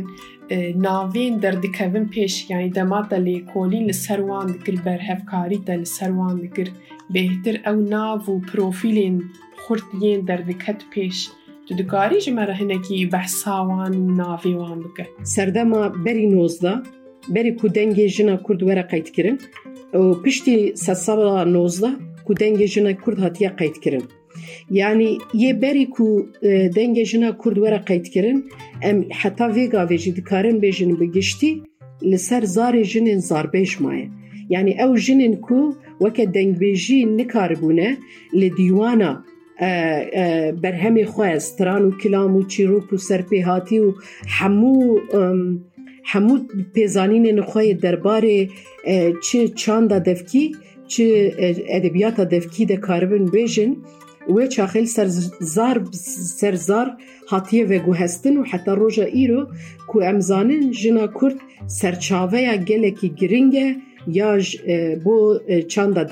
navên 0.86 1.42
derdikevin 1.42 2.06
pêş 2.14 2.50
yanî 2.50 2.76
dema 2.76 3.10
te 3.10 3.16
lêkolîn 3.16 3.88
li 3.88 3.94
ser 3.94 4.20
wan 4.30 4.48
dikir 4.54 4.86
berhevkarî 4.86 5.66
te 5.66 5.80
li 5.80 5.86
ser 5.86 6.12
wan 6.20 6.42
dikir 6.44 6.68
bêhtir 7.14 7.56
ew 7.70 7.78
nav 7.92 8.22
û 8.34 8.36
profîlên 8.52 9.16
xurt 9.64 9.88
yên 10.02 10.28
derdiket 10.28 10.80
pêş 10.94 11.18
Tu 11.68 11.78
dikarî 11.78 12.20
ji 12.20 12.32
me 12.32 12.48
re 12.48 12.56
hinekî 12.60 13.12
behsa 13.12 13.56
wan 13.70 13.94
û 13.94 14.18
navê 14.22 14.54
wan 14.62 14.84
bike 14.84 15.06
Serdema 15.24 16.06
berî 16.06 16.36
nozda 16.36 16.84
berî 17.30 17.56
ku 17.58 17.68
dengê 17.68 18.08
jina 18.08 18.44
Kurd 18.44 18.60
were 18.60 18.88
qeydkirin 18.92 19.38
û 19.94 20.24
piştî 20.24 20.78
sesala 20.78 21.46
nozda 21.46 21.90
ku 22.26 22.34
dengê 22.34 22.68
jina 22.68 22.98
Kurd 22.98 23.20
hatiye 23.26 23.50
یعنی 24.72 25.18
یه 25.34 25.54
بری 25.54 25.86
کو 25.86 26.22
دنگ 26.76 27.04
جنا 27.04 27.32
کرد 27.32 27.58
ورا 27.58 27.78
قید 27.78 28.10
کرن 28.10 28.44
ام 28.84 29.06
حتا 29.22 29.48
وی 29.50 29.68
گاوی 29.68 29.98
جی 29.98 30.12
دکارن 30.12 30.60
بجن 30.60 30.96
بگشتی 30.96 31.64
لسر 32.02 32.46
زار 32.46 32.84
جنن 32.84 33.20
زار 33.20 33.48
بیش 33.48 33.82
مایه. 33.82 34.10
یعنی 34.50 34.82
او 34.82 34.98
جنن 34.98 35.36
کو 35.36 35.74
وک 36.02 36.22
دنگ 36.22 36.60
بجی 36.60 37.06
نکاربونه 37.06 37.98
لدیوانا 38.34 39.24
برهمی 40.64 41.06
خواست 41.06 41.58
تران 41.58 41.86
و 41.86 41.92
کلام 41.92 42.36
و 42.36 42.46
چیروک 42.46 42.94
و 42.94 42.98
سرپیهاتی 42.98 43.80
و 43.80 43.94
همو 44.28 45.00
همو 46.06 46.40
پیزانین 46.74 47.40
نخواه 47.40 47.74
دربار 47.74 48.24
چه 49.24 49.48
چانده 49.48 50.00
دفکی 50.00 50.56
چه 50.88 51.34
ادبیات 51.70 52.22
دفکی 52.22 52.66
ده 52.66 52.78
کاربن 52.78 53.26
بیجن 53.26 53.76
وی 54.36 54.48
چاخل 54.48 54.86
سر 54.86 55.08
زار 55.56 55.78
سر 56.40 56.56
زار 56.56 56.88
هاتیه 57.28 57.66
و 57.66 57.80
گوهستن 57.80 58.38
و 58.38 58.44
حتی 58.44 58.72
روژا 58.72 59.04
ایرو 59.04 59.48
کو 59.88 60.00
امزانن 60.12 60.72
جنا 60.72 61.08
کرد 61.08 61.38
سرچاوه 61.68 62.40
یا 62.42 62.56
گلکی 62.70 63.10
گرینگه 63.10 63.68
یا 64.08 64.40
بو 65.04 65.40
چاندا 65.68 66.04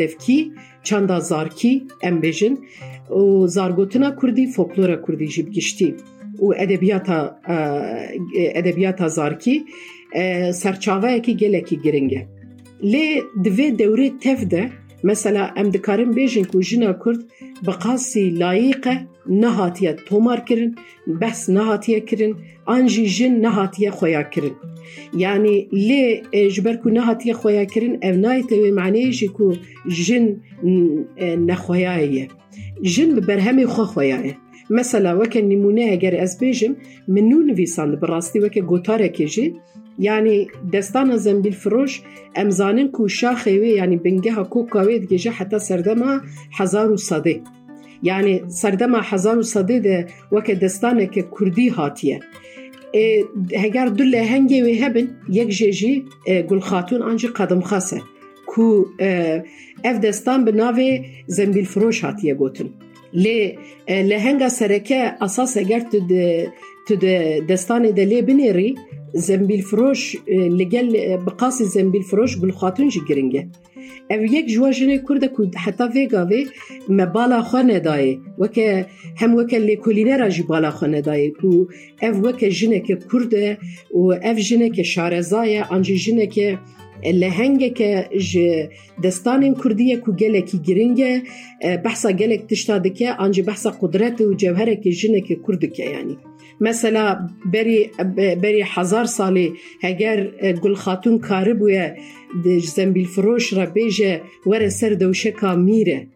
çanda 0.83 1.21
zarki 1.21 1.83
embejin 2.01 2.65
u 3.09 3.47
zargotina 3.47 4.15
kurdi 4.15 4.51
folklora 4.51 5.01
kurdi 5.01 5.27
jib 5.27 5.47
gişti 5.47 5.95
u 6.39 6.55
edebiyata 6.55 7.41
edebiyata 8.53 9.09
zarki 9.09 9.65
serçaveyekî 10.53 11.37
gelekî 11.37 11.81
giringe 11.81 12.27
lê 12.83 13.23
divê 13.45 13.67
dewrê 13.79 14.19
tev 14.19 14.49
de 14.51 14.69
مثلا 15.09 15.43
ام 15.55 15.69
دکارم 15.69 16.11
بیشن 16.11 16.43
که 16.43 16.59
جنه 16.59 16.95
کرد 17.05 17.19
بقاسی 17.67 18.29
لایقه 18.29 18.95
نهاتیه 19.43 19.93
تومار 19.93 20.39
کرن 20.39 20.75
بس 21.21 21.49
نهاتیه 21.49 21.99
کرن 21.99 22.33
آنجی 22.65 23.05
جن 23.17 23.33
نهاتیه 23.45 23.91
خویا 23.91 24.23
کرن 24.23 24.51
یعنی 25.23 25.55
لی 25.71 26.21
جبر 26.49 26.75
که 26.83 26.89
نهاتیه 26.89 27.33
خویا 27.33 27.65
کرن 27.65 27.93
او 28.03 28.15
نایت 28.25 28.51
او 28.51 29.09
جی 29.09 29.27
که 29.27 29.45
جن 30.05 30.25
نخویایه 31.49 32.27
جن 32.81 33.15
برهمی 33.27 33.65
خو 33.65 33.83
خویایه 33.83 34.35
مثلا 34.69 35.19
وکه 35.19 35.41
نمونه 35.41 35.89
اگر 35.91 36.21
از 36.21 36.39
بیشم 36.39 36.75
منون 37.07 37.51
ویسان 37.51 37.95
براستی 37.95 38.39
وکه 38.39 38.61
گوتاره 38.61 39.09
که 39.09 39.25
یعنی 39.99 40.47
دستان 40.73 41.17
زنبیل 41.17 41.53
فروش 41.53 42.01
امزانن 42.35 42.87
کو 42.87 43.07
شاخه 43.07 43.59
وی 43.59 43.69
یعنی 43.69 43.97
بنگه 43.97 44.33
کو 44.33 44.65
کاوی 44.65 44.99
دیگه 44.99 45.17
جه 45.17 45.31
حتی 45.31 45.59
سردما 45.59 46.21
هزار 46.53 46.91
و 46.91 46.97
صده. 46.97 47.41
یعنی 48.03 48.41
سردما 48.47 48.97
هزار 48.97 49.37
و 49.37 49.43
صده 49.43 49.79
ده 49.79 50.07
وک 50.31 50.51
دستان 50.51 51.05
که 51.05 51.25
کردی 51.39 51.67
هاتیه. 51.67 52.19
هگر 53.55 53.85
دل 53.85 54.15
هنگی 54.15 54.61
وی 54.61 54.79
هبن 54.83 55.07
یک 55.29 55.49
جیجی 55.49 56.05
گل 56.49 56.59
خاتون 56.59 57.01
آنجی 57.01 57.27
قدم 57.27 57.61
خاصه. 57.61 58.01
کو 58.47 58.85
اف 59.83 59.99
دستان 59.99 60.45
به 60.45 60.51
ناو 60.51 60.79
زنبیل 61.27 61.65
فروش 61.65 62.03
هاتیه 62.03 62.33
گوتن. 62.33 62.69
لی 63.13 63.57
لهنگا 63.89 64.49
سرکه 64.49 65.13
اساس 65.21 65.57
اگر 65.57 65.79
تو 65.79 65.99
ده 65.99 66.53
تو 66.87 66.95
ده 66.95 67.41
دستان 67.49 67.91
دلی 67.91 68.21
بنیری 68.21 68.75
زنبیل 69.15 69.61
فروش 69.61 70.15
لگل 70.59 71.17
بقاس 71.17 71.61
زنبیل 71.61 72.01
فروش 72.01 72.37
گل 72.37 72.51
خاتون 72.51 72.89
جی 72.89 73.01
گرنگه. 73.09 73.47
او 74.09 74.23
یک 74.23 74.47
جواجن 74.47 74.97
کرده 74.97 75.27
که 75.27 75.59
حتا 75.59 75.89
فیگاوی 75.89 76.47
مبالا 76.89 77.41
خواه 77.41 77.63
ندائه 77.63 78.17
وکه 78.39 78.85
هم 79.17 79.35
وکه 79.35 79.59
لیکولینه 79.59 80.17
را 80.17 80.29
جی 80.29 80.43
بالا 80.43 80.71
خواه 80.71 80.91
ندائه 80.91 81.31
که 81.31 81.45
او 82.07 82.17
وکه 82.25 82.49
جنه 82.49 82.79
که 82.79 82.97
کرده 83.11 83.57
و 83.93 83.97
او 83.97 84.33
جنه 84.33 84.69
که 84.69 84.83
شارزایه 84.83 85.63
آنجا 85.63 85.95
جنه 85.95 86.27
که 86.27 86.59
لهنگه 87.13 87.69
که 87.69 88.09
جه 88.17 88.69
دستانین 89.03 89.55
کردیه 89.63 89.97
که 89.97 90.11
گله 90.11 91.21
بحثا 91.85 92.11
گله 92.11 92.37
تشتاده 92.37 92.89
که 92.89 93.13
آنجا 93.13 93.43
بحثا 93.43 93.69
قدرت 93.81 94.21
و 94.21 94.33
جوهره 94.33 94.75
که 94.75 94.91
جنه 94.91 95.21
که 95.21 95.39
کرده 95.47 95.67
که 95.67 95.83
یعنی. 95.83 96.17
مثلا 96.61 97.29
بری 97.53 97.89
بری 98.15 98.63
هزار 98.65 99.05
سالی 99.05 99.53
هگر 99.81 100.27
گل 100.63 100.73
خاتون 100.73 101.19
کاری 101.19 101.53
بویه 101.53 101.95
ده 102.43 102.59
زنبیل 102.59 103.05
فروش 103.05 103.53
را 103.53 103.65
بیجه 103.65 104.21
وره 104.45 104.69
سر 104.69 104.89
دوشه 104.89 105.55
میره 105.55 106.07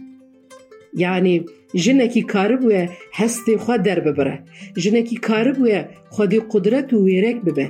یعنی 0.93 1.46
جنه 1.74 2.08
کی 2.08 2.22
کاری 2.22 2.58
بویه 2.58 2.89
هستی 3.13 3.58
خود 3.58 3.81
در 3.84 4.00
ببره 4.00 4.43
جنه 4.77 5.01
کی 5.01 5.15
کاری 5.15 5.51
بویه 5.51 5.89
خودی 6.10 6.41
قدرت 6.51 6.93
و 6.93 7.05
ویرک 7.05 7.41
ببه 7.41 7.69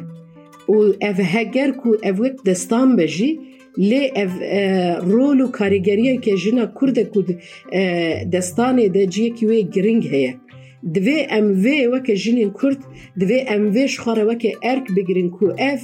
او 0.68 0.94
اف 1.02 1.20
هگر 1.20 1.72
کو 1.72 1.96
اف 2.04 2.20
دستان 2.46 2.96
بجی 2.96 3.40
لی 3.78 4.12
اف 4.16 4.32
رول 5.04 5.42
و 5.42 5.48
کاریگریه 5.48 6.18
که 6.18 6.36
جنه 6.36 6.70
کرده 6.82 7.04
کود 7.04 7.40
دستانه 8.34 8.90
ده 8.90 9.06
جیه 9.06 9.30
کیوه 9.30 9.62
گرنگ 9.62 10.08
هیه 10.08 10.36
دوێ 10.96 11.20
ئەمێ 11.32 11.80
وەکە 11.94 12.14
ژنین 12.24 12.52
کورد 12.60 12.82
دوێ 13.20 13.40
ئەمێش 13.50 13.94
خۆرە 14.02 14.24
وەکە 14.30 14.52
ئەرک 14.64 14.86
بگرن 14.96 15.30
کو 15.36 15.46
ئەف 15.62 15.82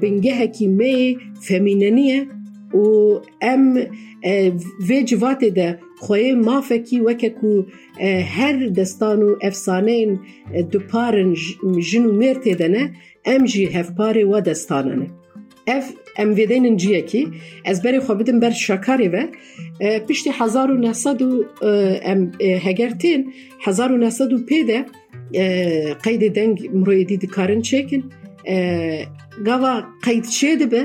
بنگەهەکی 0.00 0.66
مێ 0.78 0.94
فەمینەنیە 1.46 2.20
و 2.82 2.86
ئەم 3.44 3.64
vê 4.88 4.98
civatê 5.08 5.50
de 5.58 5.68
xyê 6.04 6.30
mafekî 6.48 6.98
weke 7.06 7.30
ku 7.38 7.52
e, 8.06 8.08
her 8.36 8.56
destan 8.76 9.20
û 9.28 9.30
efsaneyên 9.48 10.12
e, 10.58 10.60
duparin 10.72 11.32
jin 11.88 12.04
û 12.10 12.12
mêr 12.20 12.36
têdene 12.44 12.84
em 13.34 13.42
jî 13.52 13.64
hevparê 13.76 14.24
wa 14.32 14.40
destane. 14.48 14.96
ev 15.66 15.84
امویدین 16.16 16.76
جیه 16.76 17.02
کی 17.02 17.22
از 17.64 17.82
بری 17.82 18.00
خو 18.00 18.14
بدم 18.14 18.40
بر 18.40 18.50
شکاری 18.50 19.08
و 19.08 19.26
پشتی 20.08 20.30
هزار 20.40 20.70
و 20.70 20.76
نهصد 20.76 21.22
و 21.22 21.44
هگرتین 22.40 23.32
هزار 23.60 23.92
و 23.92 23.96
نهصد 23.96 24.32
و 24.32 24.38
پیده 24.44 24.84
قید 26.02 26.34
دنگ 26.34 26.70
مرویدی 26.74 27.16
دکارن 27.16 27.60
چکن 27.62 28.02
گاوا 29.46 29.82
قید 30.02 30.26
چه 30.28 30.56
دبه 30.56 30.82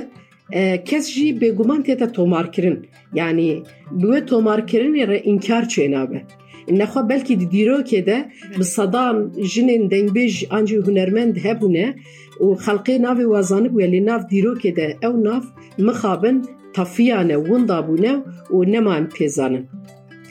kes 0.85 1.05
jî 1.15 1.41
bêguman 1.41 1.81
tête 1.83 2.11
tomarkirin. 2.11 2.87
Yani 3.13 3.63
bi 3.91 4.05
wê 4.05 4.25
tomarkirinê 4.25 5.07
re 5.07 5.19
inkar 5.19 5.63
çê 5.63 5.91
nabe. 5.91 6.23
Nexwe 6.69 7.09
belkî 7.09 7.39
di 7.39 7.43
dîrokê 7.43 8.05
de 8.05 8.29
bi 8.59 8.63
sedan 8.63 9.33
jinên 9.53 9.83
dengbêj 9.91 10.47
an 10.49 10.65
jî 10.65 10.77
hunermend 10.77 11.35
hebûne 11.35 11.95
و 12.41 12.55
خلقی 12.55 12.99
ناوی 12.99 13.23
وزانب 13.23 13.75
ویلی 13.75 13.99
ناف 13.99 14.25
دیرو 14.25 14.55
که 14.55 14.71
ده. 14.71 14.97
او 15.03 15.17
ناف 15.17 15.45
مخابن 15.79 16.41
تفیانه 16.73 17.37
وندابونه 17.37 18.23
و 18.51 18.63
نما 18.63 18.93
ام 18.93 19.07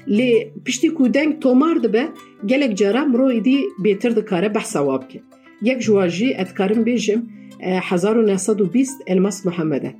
لی 0.06 0.46
پشتی 0.66 0.88
کودنگ 0.88 1.38
تومار 1.38 1.74
ده 1.74 1.88
به 1.88 2.08
گلک 2.48 2.74
جارا 2.74 3.04
مرو 3.04 3.24
ایدی 3.24 3.58
بیتر 3.82 4.10
ده 4.10 4.22
کاره 4.22 4.48
بحث 4.48 4.76
واب 4.76 5.08
که. 5.08 5.20
یک 5.62 5.78
جواجی 5.78 6.34
اتکارم 6.34 6.82
بیجم 6.82 7.22
1920 7.60 9.02
الماس 9.06 9.46
محمده. 9.46 9.94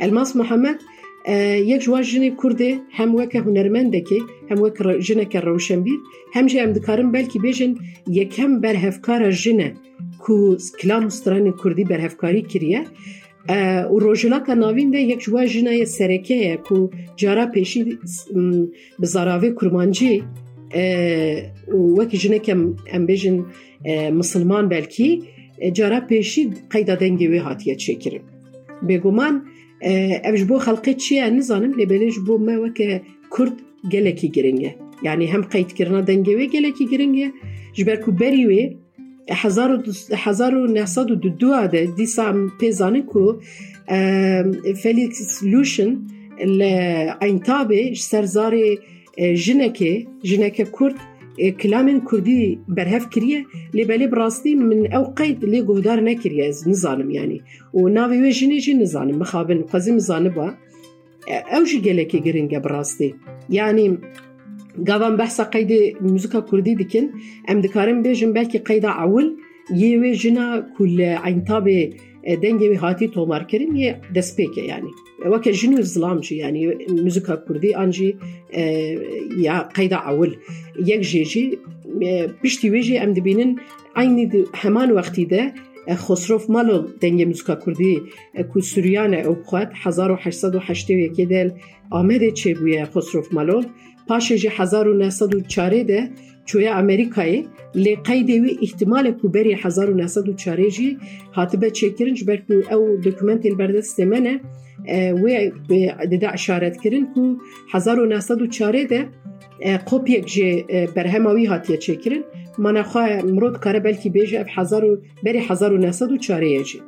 الماس 0.00 0.36
محمد 0.36 0.80
یک 1.72 1.82
جوان 1.82 2.02
جنی 2.02 2.36
کرده 2.42 2.80
هم 2.90 3.14
وک 3.14 3.36
هنرمنده 3.36 4.00
که 4.00 4.18
هم 4.50 4.62
وک 4.62 4.98
جنه 5.00 5.24
که 5.24 5.40
روشن 5.40 5.80
بید 5.82 6.00
هم 6.34 6.48
هم 6.48 6.72
دکارم 6.72 7.12
بلکی 7.12 7.38
بیجن 7.38 7.74
یکم 8.08 8.60
بر 8.60 8.74
هفکار 8.74 9.30
جنه. 9.30 9.74
E 10.26 10.28
ku 10.28 10.56
Kilam 10.80 11.02
û 11.08 11.10
stranên 11.18 11.52
Kurdî 11.60 11.84
berhevkarî 11.88 12.42
kiriye 12.50 12.82
û 13.92 13.96
rojilaka 14.06 14.54
navîn 14.60 14.92
de 14.92 14.98
yek 14.98 15.20
ji 15.20 15.30
wan 15.34 15.46
jinayê 15.46 15.86
sereke 15.86 16.34
ye 16.34 16.56
ku 16.66 16.90
cara 17.16 17.44
pêşî 17.54 17.80
bi 19.00 19.06
zaravê 19.14 19.54
kurmancî 19.54 20.22
û 21.76 21.78
wekî 21.98 22.16
jinek 22.22 22.48
em 22.96 23.02
bêjin 23.08 23.36
misilman 24.18 24.70
belkî 24.70 25.10
cara 25.78 25.98
pêşî 26.10 26.42
qeyda 26.72 26.94
dengê 27.02 27.26
wê 27.32 27.38
hatiye 27.38 27.76
çêkirin 27.84 28.24
bêguman 28.88 29.34
ev 30.28 30.36
ji 30.36 30.48
bo 30.48 30.56
xelqê 30.66 30.98
çi 30.98 31.14
ye? 31.14 31.36
Nizanim 31.36 31.72
lêbelê 31.80 32.08
ji 32.14 32.20
bo 32.26 32.38
me 32.38 32.54
weke 32.64 33.02
Kurd 33.30 33.56
gelekî 33.88 34.32
giring 34.32 34.62
e 34.64 34.70
yani 35.02 35.26
hem 35.32 35.42
qeydkirina 35.42 36.00
dengê 36.00 36.34
wê 36.40 36.44
gelekî 36.44 36.84
giring 36.90 37.14
e 37.18 37.32
ji 37.76 37.86
ber 37.86 37.98
ku 38.04 38.10
berî 38.20 38.44
wê 38.52 38.62
هزار 39.30 40.54
و 40.54 40.66
نحصاد 40.66 41.10
و 41.10 41.14
دو 41.14 41.28
دو 41.28 41.52
عده 41.52 41.88
کو 43.08 43.32
فلیکس 44.82 45.42
لوشن 45.42 45.96
لعین 46.46 47.38
تابه 47.38 47.90
جسرزار 47.90 48.54
جنکه 49.18 50.06
جنکه 50.22 50.64
کرد 50.78 50.94
کلامن 51.60 52.00
کردی 52.12 52.58
برهف 52.68 53.06
کریه. 53.10 53.44
لی 53.74 53.84
بلی 53.84 54.06
من 54.54 54.92
او 54.96 55.14
قید 55.14 55.44
لی 55.44 55.62
گودار 55.62 56.00
نکریه 56.00 56.48
از 56.48 56.68
نظانم 56.68 57.10
یعنی. 57.10 57.42
و 57.74 57.88
ناوی 57.88 58.18
وی 58.22 58.32
مخابن 59.12 59.62
قزم 59.62 59.94
مزانبا 59.94 60.48
او 61.52 61.64
جی 61.64 61.80
جلكي 61.80 62.20
گرنگه 62.20 62.60
براستی. 62.60 63.14
یعنی 63.48 63.98
قاوان 64.88 65.16
بحثا 65.16 65.42
قيد 65.42 65.96
موسيقى 66.00 66.42
كردي 66.42 66.74
ديكن 66.74 67.10
ام 67.50 67.60
دكارم 67.60 68.02
بيجن 68.02 68.32
بلكي 68.32 68.58
قيدا 68.58 68.88
عول 68.88 69.36
يوي 69.70 70.12
جنا 70.12 70.66
كل 70.78 71.00
عين 71.00 71.44
تابي 71.44 71.96
دنگه 72.26 72.68
وی 72.68 72.76
هاتی 72.76 73.08
تومار 73.08 73.42
کرن 73.42 73.76
یه 73.76 74.00
دسپیکه 74.14 74.62
یعنی 74.62 74.90
وکه 75.26 75.52
جنو 75.52 75.82
زلام 75.82 76.20
جی 76.20 76.36
یعنی 76.36 76.66
موزیکا 76.88 77.36
کردی 77.48 77.74
آنجی 77.74 78.18
یا 79.38 79.68
قید 79.74 79.92
اول 79.92 80.30
یک 80.86 81.00
جی 81.00 81.24
جی 81.24 81.58
پشتی 82.42 82.70
وی 82.70 82.82
جی 82.82 82.98
ام 82.98 83.12
دبینن 83.12 83.56
aynı 83.96 84.46
hemen 84.52 84.94
vakti 84.94 85.30
de 85.30 85.54
Xosrov 85.86 86.40
Malo 86.48 86.88
denge 87.02 87.24
müzika 87.24 87.58
kurdi 87.58 88.02
ku 88.52 88.62
Süryane 88.62 89.20
ew 89.20 89.36
xwed 89.48 89.70
1881 89.84 91.30
del 91.30 91.50
Amedê 91.90 92.30
çêbûye 92.40 92.82
Xosrov 92.92 93.24
Malo 93.32 93.62
پاش 94.08 94.32
جه 94.32 94.50
هزار 94.50 94.88
و 94.88 94.94
نهصد 94.94 95.34
و 95.34 95.40
چاره 95.40 95.84
ده 95.84 96.10
چوی 96.44 96.68
امریکای 96.68 97.44
لی 97.74 97.96
قیده 97.96 98.40
وی 98.40 98.58
احتمال 98.62 99.10
کوبری 99.10 99.52
هزار 99.54 99.90
و 99.90 99.94
نهصد 99.94 100.28
و 100.28 100.32
چاره 100.32 100.70
جی 100.70 100.98
هاتب 101.32 101.68
چکرن 101.68 102.14
جبر 102.14 102.36
کو 102.36 102.74
او 102.74 102.96
دکمنت 103.04 103.46
البردست 103.46 104.00
منه 104.00 104.40
و 105.12 105.50
دا 106.20 106.28
اشارت 106.28 106.80
کرن 106.80 107.06
کو 107.14 107.34
هزار 107.72 108.00
و 108.00 108.06
نهصد 108.06 108.42
و 108.42 108.46
چاره 108.46 108.84
ده 108.84 109.08
قوپ 109.86 110.10
یک 110.10 110.26
جه 110.26 110.64
برهماوی 110.94 111.44
هاتی 111.44 111.76
چکرن. 111.76 112.22
منه 112.58 112.82
خواه 112.82 113.22
مرود 113.22 113.60
کاره 113.60 113.80
بلکی 113.80 114.10
بیجه 114.10 114.40
اف 114.40 114.72
بری 115.24 115.38
هزار 115.38 115.72
و 115.72 115.78
نهصد 115.78 116.12
و 116.12 116.16
چاره 116.16 116.62
جی. 116.62 116.80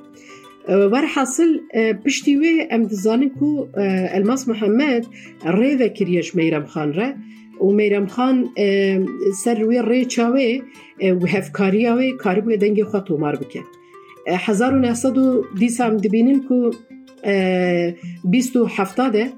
وار 0.68 1.04
حاصل 1.14 1.58
پشتیوه 2.04 2.66
ام 2.70 2.82
دزانن 2.82 3.30
که 3.40 3.80
الماس 4.16 4.48
محمد 4.48 5.06
ری 5.44 5.74
و 5.74 5.88
ميرم 5.88 6.34
میرم 6.34 6.66
خان 6.66 6.94
را 6.94 7.12
و 7.60 7.72
میرم 7.72 8.06
خان 8.06 8.48
سر 9.44 9.54
روی 9.60 9.82
ری 9.82 10.04
و 11.00 11.26
هفکاری 11.26 11.86
آوه 11.86 12.10
کاری 12.10 12.40
بوی 12.40 12.56
دنگی 12.56 12.84
مار 13.10 13.36
بکن 13.36 13.64
حزار 14.46 14.74
و 14.74 14.78
نحصد 14.78 15.18
و 15.18 15.44
دیس 15.58 15.80
هم 15.80 15.96
که 16.00 16.68
ده 19.08 19.32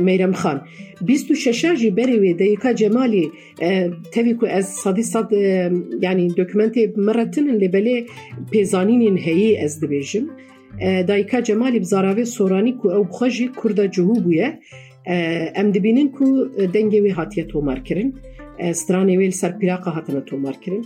میرم 0.00 0.32
خان. 0.32 0.60
بيستو 1.00 1.34
و 1.34 1.36
ششه 1.36 1.74
ديكا 1.74 2.72
جمالي 2.72 2.72
وی 2.72 2.74
جمالی 2.74 3.30
تاوی 4.12 4.36
از 4.50 4.66
صدی 4.68 5.02
صد 5.02 5.32
یعنی 6.02 6.28
دوکمنت 6.28 6.74
مرتن 6.96 7.46
لبلی 7.50 8.06
پیزانین 8.50 9.18
هیی 9.18 9.58
از 9.58 9.80
دبیجم 9.80 10.26
دایکا 10.80 11.40
جمالی 11.40 11.80
بزاراوی 11.80 12.24
سورانی 12.24 12.72
کو 12.72 12.88
او 12.88 13.04
بخوجی 13.04 13.50
کرد 13.62 13.86
جهو 13.86 14.14
بویه 14.14 14.58
ام 15.56 15.70
دبینن 15.70 16.08
کو 16.08 16.44
دنگی 16.74 17.00
وی 17.00 17.10
هاتیه 17.10 17.44
تومار 17.44 17.78
کرن 17.78 18.12
سترانی 18.72 19.16
ویل 19.16 19.30
سر 19.30 19.52
پیراقا 19.52 19.90
هاتنه 19.90 20.20
تومار 20.20 20.52
کرن 20.52 20.82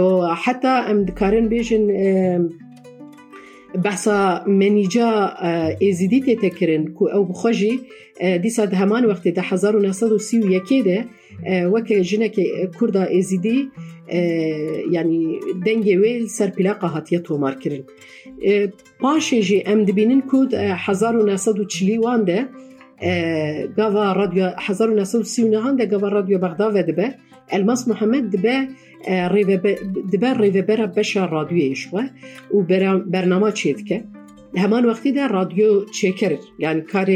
و 0.00 0.34
حتی 0.34 0.68
ام 0.68 1.04
دکارن 1.04 1.48
بیجن 1.48 1.84
بسا 3.84 4.44
منيجا 4.46 5.34
ازيدي 5.82 6.20
تتكرن 6.20 6.86
كو 6.86 7.06
او 7.06 7.24
بخجي 7.24 7.80
دي 8.22 8.50
ساد 8.50 8.74
همان 8.74 9.06
وقت 9.06 9.28
ده 9.28 9.42
حزار 9.42 9.76
و 9.76 9.80
ناساد 9.80 10.12
و 10.12 10.18
سي 10.18 10.40
و 10.40 10.50
يكي 10.50 10.82
ده 10.82 11.06
وكا 11.48 12.02
جنك 12.02 12.34
كردا 12.80 13.18
ازيدي 13.18 13.68
يعني 14.90 15.40
دنگي 15.66 15.98
ويل 15.98 16.28
سر 16.30 16.50
بلاقا 16.58 16.88
هاتية 16.88 17.18
تومار 17.18 17.54
كرن 17.54 17.82
ام 19.72 19.84
دبينن 19.84 20.20
كو 20.20 20.44
ده 20.44 20.74
حزار 20.74 21.16
و 21.16 21.26
ناساد 21.26 21.58
و 21.60 21.64
چلي 21.64 21.98
وان 21.98 22.24
ده 22.24 22.48
غاوا 23.78 24.12
راديو 24.12 24.50
حزار 24.56 24.90
و 24.90 24.94
ناساد 24.94 25.20
و 25.20 25.24
سي 25.24 25.44
و 25.44 25.48
نهان 25.50 25.76
ده 25.76 25.98
راديو 25.98 26.38
بغدا 26.38 26.66
ودبه 26.66 27.14
الماس 27.52 27.88
محمد 27.88 28.36
دبه 28.36 28.68
دبه 30.12 30.34
ریوبر 30.34 30.86
بشا 30.86 31.24
رادیوی 31.24 31.74
شوا 31.74 32.02
و 32.54 32.62
برنامه 33.06 33.52
چید 33.52 33.86
که 33.86 34.04
همان 34.56 34.84
وقتی 34.84 35.12
در 35.12 35.28
رادیو 35.28 35.84
چکر 35.84 36.38
یعنی 36.58 36.80
کار 36.80 37.06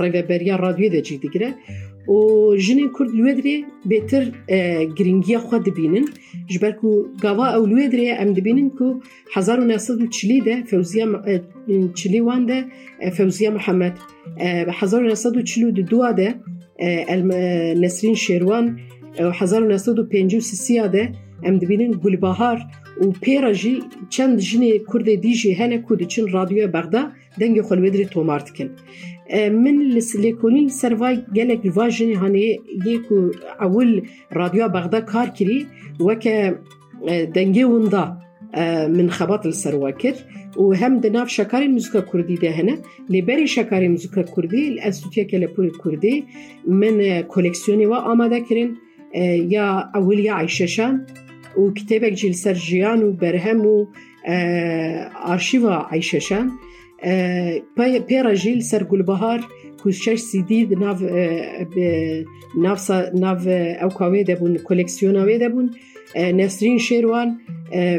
ریوبریا 0.00 0.56
رادیوی 0.56 0.88
ده 0.88 1.02
جدی 1.02 1.28
گره 1.28 1.54
و 2.08 2.56
جنین 2.56 2.90
کرد 2.98 3.10
لودری 3.14 3.64
بهتر 3.86 4.24
گرینگی 4.96 5.38
خود 5.38 5.74
بینن 5.74 6.04
جبر 6.46 6.72
کو 6.72 7.04
گاوا 7.22 7.46
او 7.54 7.66
لودری 7.66 8.10
ام 8.10 8.32
دبینن 8.32 8.70
کو 8.70 9.00
1940 9.34 10.44
ده 10.44 10.62
فوزیه 10.70 11.06
چلی 11.94 12.20
وان 12.20 12.46
ده 12.46 12.64
فوزیه 13.16 13.50
محمد. 13.50 13.94
1942 14.38 16.12
ده 16.12 16.34
نسرین 17.82 18.14
شیروان 18.14 18.78
1953 19.20 20.88
ده 20.88 21.12
ام 21.44 21.58
دبینن 21.58 21.90
گلبهار 22.04 22.58
و 23.00 23.10
پیرا 23.10 23.52
جی 23.52 23.82
چند 24.08 24.38
جنی 24.38 24.70
کرد 24.92 25.14
دیجی 25.14 25.52
هنه 25.52 25.78
کودی 25.78 26.06
چن 26.12 26.26
رادیو 26.28 26.68
بغدا 26.68 27.02
دنگ 27.40 27.62
خلویدری 27.62 28.04
تومارد 28.04 28.50
کن 28.56 28.68
من 29.64 29.76
لسلیکونین 29.96 30.68
سروای 30.68 31.16
گلک 31.36 31.66
روا 31.66 31.88
جنی 31.88 32.14
هنه 32.14 32.44
یکو 32.86 33.30
اول 33.60 33.90
رادیو 34.30 34.68
بغدا 34.68 35.00
کار 35.00 35.28
کری 35.38 35.66
وکه 36.00 36.58
دنگی 37.34 37.64
وندا 37.64 38.16
من 38.96 39.10
خبات 39.10 39.46
السرواكر 39.46 40.14
وهم 40.56 41.00
دناف 41.00 41.28
شكاري 41.28 41.68
مزيكا 41.68 42.00
كردي 42.00 42.34
ده 42.34 42.50
هنا 42.50 42.78
لبري 43.10 43.46
شكاري 43.46 43.88
مزيكا 43.88 44.22
كردي 44.22 44.68
الاستوديو 44.68 45.26
كلابوري 45.26 45.70
كردي 45.70 46.24
من 46.66 47.20
كوليكسيوني 47.20 47.86
و 47.86 47.94
آماده 47.94 48.38
كرين 48.38 48.76
آه، 49.16 49.34
يا 49.50 49.90
أوليا 49.96 50.32
عيششان 50.32 51.06
وكتابك 51.56 52.12
جيل 52.12 52.34
سرجيان 52.34 53.04
وبرهم 53.04 53.66
و 53.66 53.88
آه، 54.26 55.10
آرشيفا 55.32 55.86
عيششان. 55.90 56.50
آه، 57.04 57.62
بيرا 58.08 58.34
جيل 58.34 58.62
سر 58.62 58.82
بهار 58.82 59.48
كوشش 59.82 60.18
سيديد 60.18 60.72
ناف 60.72 61.02
ناف 62.62 62.90
ناف 63.14 63.48
أو 63.48 63.88
كاوي 63.88 64.22
دبون 64.22 64.58
كوليكسيونا 64.58 65.24
وي 65.24 65.38
دبون 65.38 65.70
نسرين 66.16 66.78
شيروان 66.78 67.36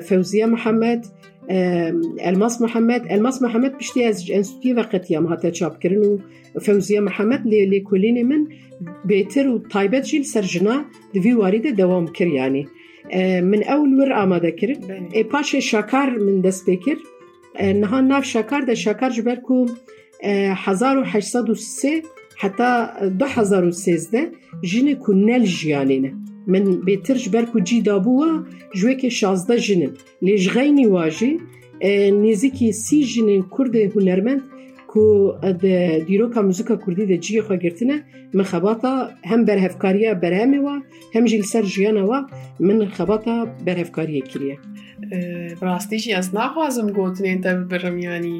فوزية 0.02 0.46
محمد 0.46 1.06
الماس 1.50 2.62
محمد 2.62 3.08
الماس 3.10 3.42
محمد 3.42 3.78
پشتی 3.78 4.04
از 4.04 4.24
انستیتوی 4.32 4.74
و 4.74 4.80
قطیم 4.80 5.26
هاته 5.26 5.52
چاپ 5.52 5.80
کرن 5.80 5.98
و 5.98 6.18
فوزیه 6.62 7.00
محمد 7.00 7.48
لی, 7.48 7.66
لی 7.66 7.82
کلینی 7.82 8.24
من 8.24 8.48
بهتر 9.06 9.48
و 9.48 9.60
تایبت 9.60 10.04
جیل 10.04 10.24
سرجنا 10.24 10.86
دوی 11.14 11.34
وارد 11.34 11.68
دوام 11.68 12.08
کر 12.08 12.28
یعنی 12.28 12.68
من 13.14 13.64
اول 13.64 13.94
ور 14.00 14.14
آماده 14.14 14.52
کرد 14.52 14.78
ای 15.12 15.24
پاش 15.24 15.56
شکار 15.56 16.10
من 16.10 16.42
دست 16.42 16.70
بکر 16.70 16.96
نها 17.62 18.00
ناف 18.00 18.26
شکار 18.26 18.62
ده 18.62 18.76
شکار 18.76 19.10
جبر 19.10 19.36
کو 19.36 19.66
1803 20.24 22.02
حتی 22.38 22.86
2013 23.20 24.32
جن 24.64 24.94
کنل 24.94 25.44
جیانینه 25.44 26.14
من 26.48 26.80
بيترج 26.80 27.30
بالك 27.30 27.56
وتجي 27.56 27.82
دابوا 27.82 28.44
جوي 28.76 28.96
كي 28.96 29.10
شاس 29.10 29.46
جنن 29.56 29.92
لي 30.22 30.36
جين 30.36 30.88
واجي 30.88 31.40
ان 31.84 32.26
سي 32.72 33.02
جنن 33.02 33.42
كور 33.42 33.68
هنرمند 33.98 34.42
کو 34.98 35.08
د 35.64 35.66
دیروکا 36.08 36.42
موزیکا 36.50 36.76
کوردی 36.84 37.06
د 37.10 37.20
جی 37.28 37.42
خو 37.48 37.58
ګرتنه 37.64 37.98
مخبطا 38.42 38.94
هم 39.32 39.46
بره 39.50 39.68
افکاریا 39.70 40.14
برامه 40.24 40.60
و 40.66 40.76
هم 41.16 41.26
جیل 41.34 41.46
سر 41.52 41.70
جیانه 41.76 42.04
و 42.10 42.22
من 42.70 42.86
خبطا 43.00 43.36
بره 43.70 43.86
افکاریا 43.88 44.24
کلیه 44.32 44.58
براستی 45.62 46.00
جی 46.06 46.14
از 46.20 46.32
نخوازم 46.36 46.92
گوتنه 46.98 47.38
تا 47.48 47.56
برم 47.74 48.00
یعنی 48.06 48.36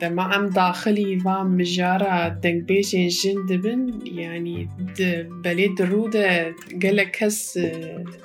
ده 0.00 0.08
ما 0.20 0.22
هم 0.22 0.46
داخلی 0.60 1.08
و 1.24 1.38
مجارا 1.56 2.28
دنگ 2.28 2.66
بیشین 2.66 3.08
جن 3.08 3.42
دبن 3.50 3.88
یعنی 4.22 4.68
ده 4.96 5.28
بلی 5.44 5.68
درو 5.82 6.08
ده 6.08 6.54
گل 6.82 7.04
کس 7.18 7.56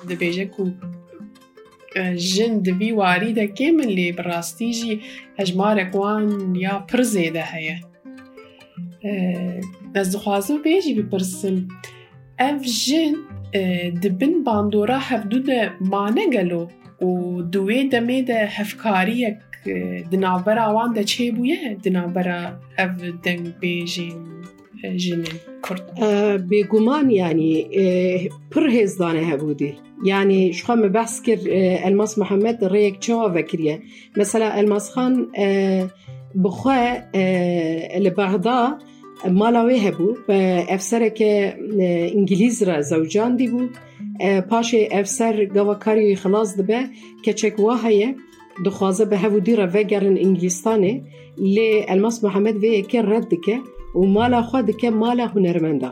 ده 0.08 0.14
بیشه 0.24 0.44
کو 0.44 0.70
جن 1.96 2.58
دبی 2.58 2.92
واری 2.92 3.32
ده 3.32 3.46
لی 3.70 4.12
براستی 4.12 4.72
جی 4.72 5.00
هجمار 5.38 5.80
اکوان 5.80 6.54
یا 6.54 6.78
پرزی 6.88 7.30
ده 7.30 7.44
هیا 7.44 7.76
نزد 9.94 10.16
خوازم 10.16 10.62
بیجی 10.62 10.94
بی 10.94 11.02
پرسم 11.02 11.68
او 12.40 12.58
جن 12.58 13.14
دبن 14.02 14.44
باندورا 14.44 14.98
هفدو 14.98 15.38
ده 15.38 15.70
مانه 15.80 16.26
گلو 16.30 16.68
و 17.02 17.42
دوی 17.42 17.88
دمی 17.88 18.22
ده 18.22 18.46
هفکاری 18.46 19.26
اک 19.26 19.38
دنابرا 20.10 20.74
وان 20.74 20.92
ده 20.92 21.04
چه 21.04 21.32
دنابرا 21.82 22.40
او 22.78 22.88
دنگ 23.22 23.54
جنین 24.96 25.24
کرد 25.68 26.00
بیگمان 26.48 27.10
یعنی 27.10 27.66
پر 28.50 28.68
هزدانه 28.68 29.20
هبودی 29.20 29.74
یعنی 30.04 30.52
شخواه 30.52 30.88
بحث 30.88 31.22
کرد 31.22 31.40
الماس 31.84 32.18
محمد 32.18 32.64
ریک 32.64 32.98
چوا 32.98 33.32
وکریه 33.34 33.82
مثلا 34.16 34.50
الماس 34.50 34.90
خان 34.90 35.26
بخواه 36.44 37.16
لبغدا 37.98 38.78
مالاوی 39.30 39.78
هبو 39.78 40.16
افسر 40.68 41.08
که 41.08 41.56
انگلیز 42.14 42.62
را 42.62 42.82
زوجان 42.82 43.36
دی 43.36 43.48
بو 43.48 43.68
پاش 44.50 44.74
افسر 44.90 45.44
گوکاری 45.44 46.16
خلاص 46.16 46.60
دبه 46.60 46.84
که 47.22 47.32
چکواه 47.32 47.86
هیه 47.86 48.14
دخوازه 48.64 49.04
به 49.04 49.18
هودی 49.18 49.56
را 49.56 49.66
وگرن 49.74 50.16
انگلیستانی 50.16 51.02
لی 51.38 51.84
الماس 51.88 52.24
محمد 52.24 52.56
وی 52.56 52.82
که 52.82 53.02
رد 53.02 53.40
که 53.44 53.58
و 53.94 53.98
مالا 53.98 54.42
خود 54.42 54.76
که 54.76 54.90
مالا 54.90 55.26
هنرمنده 55.26 55.90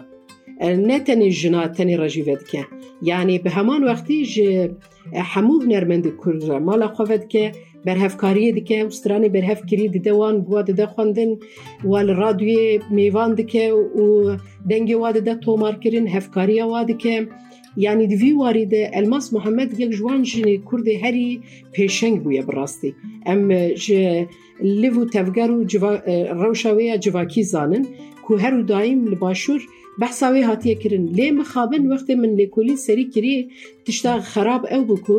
نه 0.63 0.99
تنی 1.01 1.31
جنا 1.31 1.69
تنی 1.69 1.97
رجیوه 1.97 2.35
دکه. 2.35 2.67
یعنی 3.03 3.39
به 3.39 3.51
همان 3.51 3.85
وقتی 3.85 4.27
جه 4.27 4.71
حمو 5.15 5.61
هنرمنده 5.61 6.13
کرده 6.25 6.59
مالا 6.59 6.89
خود 6.89 7.09
دکه 7.09 7.53
برهفکاری 7.85 8.53
دکه 8.53 8.85
و 8.85 8.91
سترانی 8.91 9.29
بر 9.29 9.45
هفکری 9.45 9.89
دیده 9.89 10.13
وان 10.13 10.41
بواده 10.41 10.73
ده 10.73 10.87
خوندن 10.87 11.37
وال 11.85 12.11
رادوی 12.11 12.81
میوان 12.91 13.35
دکه 13.35 13.73
و 13.73 14.37
دنگی 14.71 14.95
واده 14.95 15.21
ده 15.21 15.35
تو 15.35 15.57
مارکرین 15.57 16.09
هفکاری 16.09 16.63
واده 16.63 16.95
که 16.95 17.29
یعنی 17.77 18.07
دوی 18.07 18.33
واری 18.33 18.69
الماس 18.93 19.33
محمد 19.33 19.81
یک 19.81 19.91
جوان 19.91 20.23
جنی 20.23 20.63
کرده 20.73 20.99
هری 21.03 21.41
پیشنگ 21.73 22.23
بویا 22.23 22.43
براستی. 22.43 22.95
ام 23.27 23.69
جه 23.69 24.29
لیو 24.61 25.01
و 25.01 25.05
تفگر 25.05 25.51
و 25.51 25.65
جوا... 25.65 26.97
جواکی 26.97 27.43
زانن 27.43 27.87
که 28.29 28.35
هر 28.35 28.55
و 28.55 28.63
دایم 28.63 29.07
لباشور 29.07 29.61
بحثاوی 29.99 30.43
هاتیه 30.43 30.75
کرن 30.75 31.05
لی 31.05 31.31
مخابن 31.31 31.87
وقتی 31.87 32.15
من 32.15 32.29
لیکولی 32.29 32.77
سری 32.77 33.05
کری 33.11 33.51
تشتا 33.87 34.21
خراب 34.21 34.67
او 34.71 34.85
بکو 34.85 35.19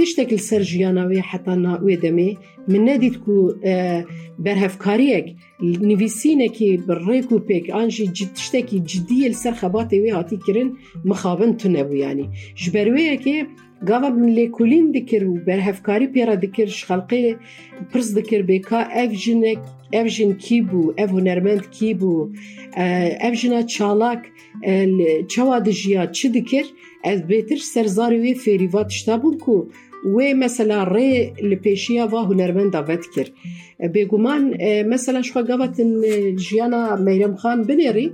تشتك 0.00 0.32
السرجيانا 0.32 1.06
وي 1.06 1.22
حتى 1.22 1.50
نا 1.50 1.80
ويدمي 1.82 2.36
من 2.68 2.84
نادي 2.84 3.10
تكو 3.10 3.54
برهف 4.38 4.76
كاريك 4.76 5.36
نيفيسينا 5.62 6.46
كي 6.46 6.76
بريكو 6.76 7.38
بيك 7.38 7.70
انجي 7.70 8.04
جد 8.04 8.34
تشتكي 8.34 8.78
جدي 8.78 9.26
السر 9.26 9.54
خباتي 9.54 10.00
وي 10.00 10.10
هاتي 10.10 10.36
كرن 10.36 10.74
مخابن 11.04 11.56
تنبو 11.56 11.94
يعني 11.94 12.30
جبروي 12.56 13.16
كي 13.16 13.46
من 13.88 14.34
لي 14.34 14.48
كولين 14.48 14.92
ديكر 14.92 15.24
برهف 15.46 15.80
كاري 15.80 16.06
بيرا 16.06 16.34
ديكر 16.34 16.66
شخلقي 16.66 17.36
برز 17.94 18.10
ديكر 18.10 18.42
بيكا 18.42 19.04
اف 19.04 19.10
جينك 19.10 19.62
اف 19.94 20.06
جين 20.06 20.34
كيبو 20.34 20.94
اف 20.98 21.10
هنرمند 21.10 21.60
كيبو 21.60 22.30
اف 22.76 23.34
جينا 23.34 23.62
تشالاك 23.62 24.32
چوادجيا 25.28 26.04
چدكر 26.12 26.64
از 27.04 27.20
بيتر 27.20 27.56
سرزاروي 27.56 28.34
فيريفات 28.34 28.90
شتابو 28.90 29.38
وی 30.04 30.34
مثلا 30.34 30.82
ری 30.82 31.32
لپیشیا 31.42 32.06
و 32.06 32.16
هنرمن 32.16 32.68
دعوت 32.68 33.06
کر 33.14 33.26
بگمان 33.88 34.56
مثلا 34.82 35.22
شو 35.22 35.42
گفت 35.42 35.80
جیانا 36.36 36.96
میرم 36.96 37.36
خان 37.36 37.62
بنری 37.62 38.12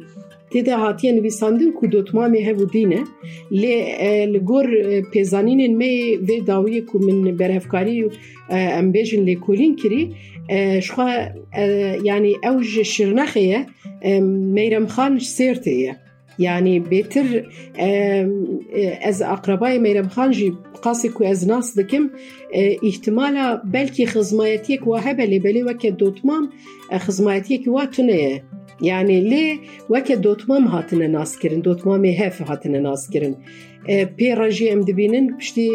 تیده 0.51 0.77
هاتی 0.77 1.13
نویساندن 1.13 1.71
که 1.81 1.87
دوتما 1.87 2.29
میه 2.29 2.53
و 2.53 2.65
دینه 2.65 3.05
لی 3.51 4.27
لگور 4.27 4.67
پیزانین 5.01 5.77
می 5.77 6.17
و 6.17 6.45
داویه 6.47 6.81
که 6.81 6.99
من 6.99 7.37
برهفکاری 7.37 8.11
ام 8.51 8.93
بیجن 8.93 9.21
لی 9.21 9.35
کولین 9.35 9.77
کری. 9.77 10.15
یعنی 12.05 12.37
اوج 12.45 12.83
شرنخه 12.83 13.67
میرم 14.57 14.87
خان 14.87 15.19
سیرته 15.19 15.97
یعنی 16.39 16.81
بيتر 16.81 17.45
از 19.03 19.23
اقربای 19.23 19.79
میرم 19.79 20.09
خان 20.09 20.31
جی 20.31 20.57
قاسی 20.83 21.09
کو 21.09 21.25
از 21.25 21.49
ناس 21.49 21.79
دکم 21.79 22.11
احتمالا 22.83 23.61
بلکی 23.73 24.07
خزمایتی 24.07 24.77
کو 24.77 24.97
هبه 24.97 25.27
لی 25.27 25.39
بلی 25.39 25.63
وکه 25.63 25.91
دوتمام 25.91 26.53
خزمایتی 26.93 27.59
کو 27.59 27.87
تونه. 27.87 28.43
Belê 28.83 28.83
weke 28.83 28.83
dotmam 28.83 28.83
xizmayetiyekî 28.83 28.83
wa 28.83 28.83
tune 28.83 28.83
ye 28.83 28.93
yani 28.93 29.31
lê 29.31 29.59
weke 29.87 30.23
dotmam 30.23 30.67
hatine 30.67 31.13
naskirin 31.13 31.63
dotmamê 31.63 32.13
hev 32.13 32.47
hatine 32.47 32.83
naskirin 32.83 33.37
pêra 33.89 34.51
jî 34.51 34.69
em 34.69 34.87
dibînin 34.87 35.39
piştî 35.39 35.69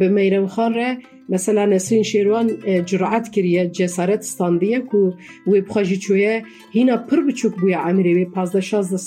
bi 0.00 0.08
meyremxan 0.08 0.74
re 0.74 0.98
mesela 1.28 1.66
Nesrin 1.66 2.02
Şêrwan 2.02 2.86
curaet 2.86 3.30
kiriye 3.30 3.72
cesaret 3.72 4.26
standiye 4.26 4.86
ku 4.86 5.14
wê 5.46 5.66
bixwe 5.66 5.84
jî 5.84 6.00
çûye 6.00 6.42
hîna 6.74 7.06
pir 7.06 7.18
biçûk 7.18 7.54
bûye 7.60 7.76
emirê 7.76 8.12
wê 8.14 8.30
pazda 8.30 8.60
şazda 8.60 8.98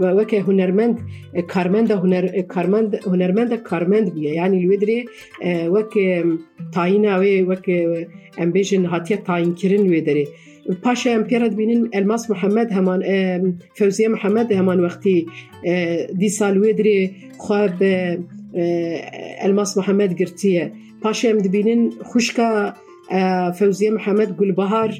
وكي 0.00 0.40
هنرمند 0.40 0.98
كارمند 1.48 1.92
هنر 1.92 2.40
كارمند 2.40 3.00
هنرمند 3.06 3.54
كارمند 3.54 4.14
بيا 4.14 4.32
يعني 4.34 4.60
بووە 4.60 4.66
ینی 4.66 4.76
لێدرێ 4.76 5.00
آه، 5.42 5.68
وەک 5.74 5.92
تایناوێ 6.74 7.34
امبيشن 8.38 8.86
هاتيا 8.86 9.16
تاين 9.16 9.54
تاینکردن 9.54 9.82
ودري 9.92 10.26
باشا 10.84 11.14
امبيرد 11.14 11.56
بینن 11.56 11.90
الماس 11.94 12.30
محمد 12.30 12.72
همان 12.72 13.00
آه، 13.04 13.52
فەوزیە 13.78 14.08
محمد 14.08 14.52
همان 14.52 14.80
وقتي 14.80 15.26
آه، 15.66 16.06
دي 16.12 16.28
سال 16.28 16.58
ودري 16.58 17.06
وێدرێ 17.06 17.10
خوا 17.38 17.68
ئەلماس 19.42 19.70
محەممەد 19.78 20.12
گرتیە 20.20 20.64
پاشا 21.02 21.28
ئەم 21.30 21.38
دبینن 21.46 21.82
خوشکە 22.10 22.48
فەوزیە 23.58 23.90
محەممەد 23.98 24.30
گولبهار 24.38 24.90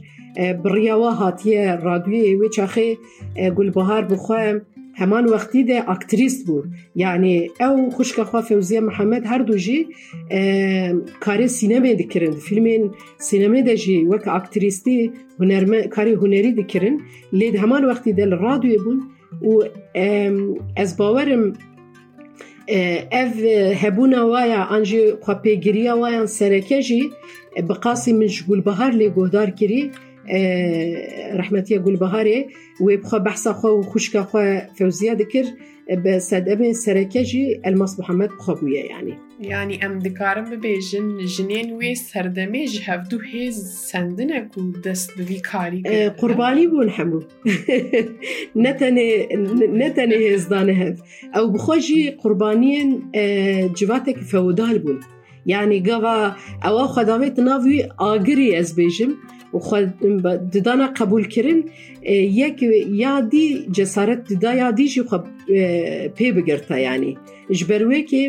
بڕیاوە 0.63 1.11
هاتیە 1.21 1.65
رادوێ 1.87 2.23
وێ 2.41 2.49
چاخێ 2.57 2.91
گولبهار 3.57 4.03
بخوایم 4.13 4.57
همان 4.95 5.25
وقتی 5.27 5.65
ده 5.65 5.91
اکتریس 5.91 6.45
بود 6.45 6.65
یعنی 6.95 7.51
أو 7.61 7.91
خوشک 7.91 8.23
خواه 8.23 8.45
فوزیه 8.45 8.81
محمد 8.81 9.27
هر 9.27 9.39
دو 9.39 9.57
جی 9.57 9.87
کار 11.21 11.47
سینما 11.47 11.93
دکرند 11.93 12.35
فیلم 12.35 12.91
سینما 13.19 13.61
ده 13.61 13.77
جی 13.77 14.05
وک 14.05 14.29
اکتریستی 14.29 15.11
هنرم... 15.41 15.83
کاری 15.83 16.13
هنری 16.13 16.53
دکرند 16.53 16.99
لید 17.33 17.57
همان 17.57 17.85
وقتی 17.85 18.13
ده 18.13 18.25
رادیو 18.25 18.83
بون 18.85 19.03
و 19.43 19.65
از 20.77 20.97
باورم 20.97 21.53
ev 23.23 23.33
hebûna 23.83 24.23
waya 24.33 24.69
an 24.75 24.85
jî 24.85 25.15
xwepêgiriya 25.25 25.95
wayan 26.03 26.27
sereke 26.27 26.83
jî 26.83 27.11
bi 27.69 27.75
qasî 27.85 28.13
min 28.13 28.29
ji 28.29 28.45
gulbahar 28.49 28.93
lê 29.01 29.09
guhdar 29.17 29.57
kirî 29.57 29.91
آه، 30.37 31.37
رحمتیە 31.41 31.79
گولبەهارێ 31.85 32.39
وێ 32.85 32.95
بخوا 33.03 33.53
خو 33.61 33.69
و 33.79 33.83
خوشکخوا 33.91 34.45
فەوزیە 34.77 35.15
دەکرد 35.21 35.51
بە 36.05 36.73
سرکجی 36.73 37.61
الماس 37.65 37.99
محمد 38.01 38.31
بخو 38.39 38.55
بخەبووە 38.55 38.69
یعنی 38.69 38.89
يعني. 38.91 39.15
یعنی 39.41 39.75
يعني 39.75 39.87
أم 39.87 39.99
دکارم 39.99 40.51
به 40.51 40.57
بیجن 40.57 41.19
جنین 41.19 41.27
ژنێن 41.27 41.69
وێ 41.81 42.65
جهف 42.75 43.09
دو 43.09 43.19
هێز 43.19 43.57
سندنە 43.91 44.39
کو 44.55 44.61
دست 44.85 45.11
بوی 45.17 45.41
کاری 45.41 45.83
آه، 45.87 46.09
قوربانی 46.09 46.67
بوون 46.67 46.89
هەموو 46.97 47.21
نەتەنێ 49.81 50.17
هێزدانە 50.27 50.75
هەت 50.83 50.97
ئەو 51.35 51.45
بخۆژی 51.55 52.03
قوربانیان 52.23 52.91
آه، 53.15 53.69
جواتێک 53.79 54.19
فودال 54.31 54.79
بون. 54.79 55.01
يعني 55.47 55.77
یعنی 55.77 55.81
گوا 55.91 56.37
أو 56.65 56.87
خداوێت 56.95 57.39
ناوی 57.39 57.89
آگری 57.99 58.57
از 58.57 58.75
بێژم 58.77 59.13
و 59.55 59.59
خد 59.59 60.03
د 60.25 60.51
ددان 60.55 60.87
قبول 61.01 61.25
کړین 61.35 61.61
یک 62.41 62.63
یادی 63.05 63.45
جسارت 63.79 64.33
د 64.45 64.45
یادی 64.63 64.77
دی 64.81 64.87
چې 64.95 65.01
خب 65.11 65.23
پی 66.17 66.33
بهرته 66.33 66.79
یعنی. 66.87 67.13
جبر 67.61 67.83
و 67.87 67.93
کې 68.11 68.23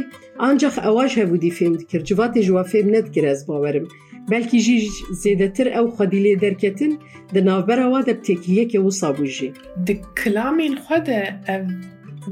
انځخ 0.47 0.79
اوازه 0.91 1.25
و 1.31 1.37
دی 1.43 1.51
فلم 1.57 1.75
کې 1.77 1.97
چې 2.07 2.13
وادې 2.19 2.41
جوافه 2.47 2.81
بنت 2.87 3.07
کړس 3.15 3.39
باورم. 3.49 3.85
بلکې 4.31 4.57
زیات 5.21 5.53
تر 5.57 5.67
او 5.77 5.85
خدلې 5.97 6.33
درکته 6.45 6.87
د 7.37 7.47
نوبره 7.49 7.85
وادب 7.93 8.19
تک 8.29 8.49
یك 8.57 8.73
وسابوږي 8.87 9.49
د 9.87 9.89
کلامین 10.23 10.75
خو 10.87 10.99
د 11.11 11.11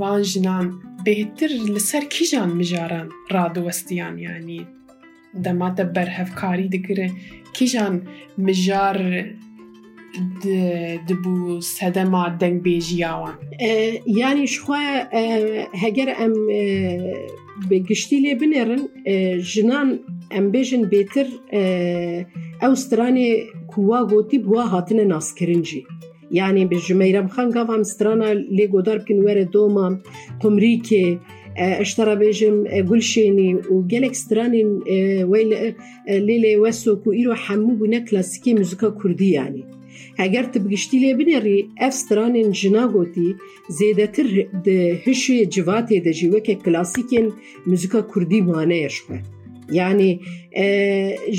وانژن 0.01 0.73
بهتری 1.05 1.59
لسر 1.75 2.03
کیجان 2.15 2.49
مجارن؟ 2.59 3.07
را 3.37 3.47
دواستيان 3.55 4.19
یعنی. 4.25 4.59
د 5.45 5.47
ماته 5.61 5.83
بره 5.95 6.23
ف 6.29 6.35
کاری 6.41 6.67
د 6.75 6.77
kîjan 7.53 7.93
yanî 7.93 8.03
mijar 8.37 8.97
dibû 11.07 11.61
sedema 11.75 12.23
dengbêjiya 12.41 13.13
wan 13.21 13.35
yanî 14.21 14.45
ji 14.51 14.59
xwe 14.65 14.83
heger 15.81 16.09
em 16.25 16.33
bi 17.69 17.77
giştî 17.89 18.17
lê 18.25 18.33
binêrin 18.41 18.83
jinan 19.51 19.89
em 20.37 20.45
bêjin 20.53 20.83
bêtir 20.93 21.27
ew 22.65 22.73
stranê 22.83 23.29
ku 23.71 23.79
wa 23.89 24.01
gotî 24.11 24.37
wa 24.53 24.63
hatine 24.71 25.05
naskirin 25.09 25.63
jî 25.69 25.81
yani 26.31 26.71
bi 26.71 26.77
ji 26.85 26.93
meyremxan 26.93 27.51
gavam 27.51 27.85
strana 27.91 28.29
lê 28.57 28.65
godar 28.67 28.97
bikin 29.01 29.17
were 29.25 29.53
domam 29.53 29.93
Tomrîkê 30.41 31.17
اشترى 31.57 32.15
بيجم 32.15 32.67
قول 32.87 33.03
شيني 33.03 33.55
وقالك 33.55 34.11
استراني 34.11 34.63
ويل 35.23 35.73
ليلي 36.09 36.57
واسو 36.57 36.95
كويلو 36.95 37.33
حمو 37.33 37.75
بنا 37.75 37.99
كلاسيكي 37.99 38.53
مزوكا 38.53 38.89
كردي 38.89 39.31
يعني. 39.31 39.79
هاگر 40.19 40.43
تبگشتی 40.43 40.99
لیه 40.99 41.13
بینری 41.13 41.69
اف 41.79 41.93
سترانین 41.93 42.51
جنا 42.51 42.87
گوتی 42.93 43.35
زیده 43.69 44.07
تر 44.07 44.27
ده 44.65 45.01
هشو 45.05 45.33
جواتی 45.55 45.99
ده 45.99 46.13
جیوه 46.13 46.39
که 46.39 46.55
کلاسیکین 46.55 47.27
مزوکا 47.67 48.01
کردی 48.11 48.41
مانه 48.41 48.75
اشوه 48.85 49.19
یعنی 49.71 50.19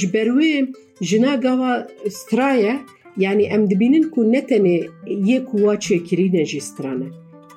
جبروی 0.01 0.67
جنا 1.09 1.37
گوا 1.45 1.73
یعنی 3.17 3.45
ام 3.55 3.65
دبینین 3.71 4.05
کو 4.11 4.23
نتنه 4.23 4.89
یک 5.07 5.55
واچه 5.55 5.99
کرینه 5.99 6.45
جی 6.45 6.61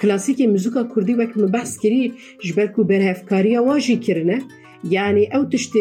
کلاسیک 0.03 0.41
موزیکا 0.41 0.83
کردی 0.95 1.13
وقت 1.13 1.37
ما 1.37 1.47
بحث 1.57 1.77
کری 1.83 2.01
جبل 2.45 2.67
کو 2.75 2.83
بره 2.83 3.59
واجی 3.67 3.95
کرنه 4.05 4.37
یعنی 4.95 5.23
او 5.35 5.45
تشت 5.45 5.73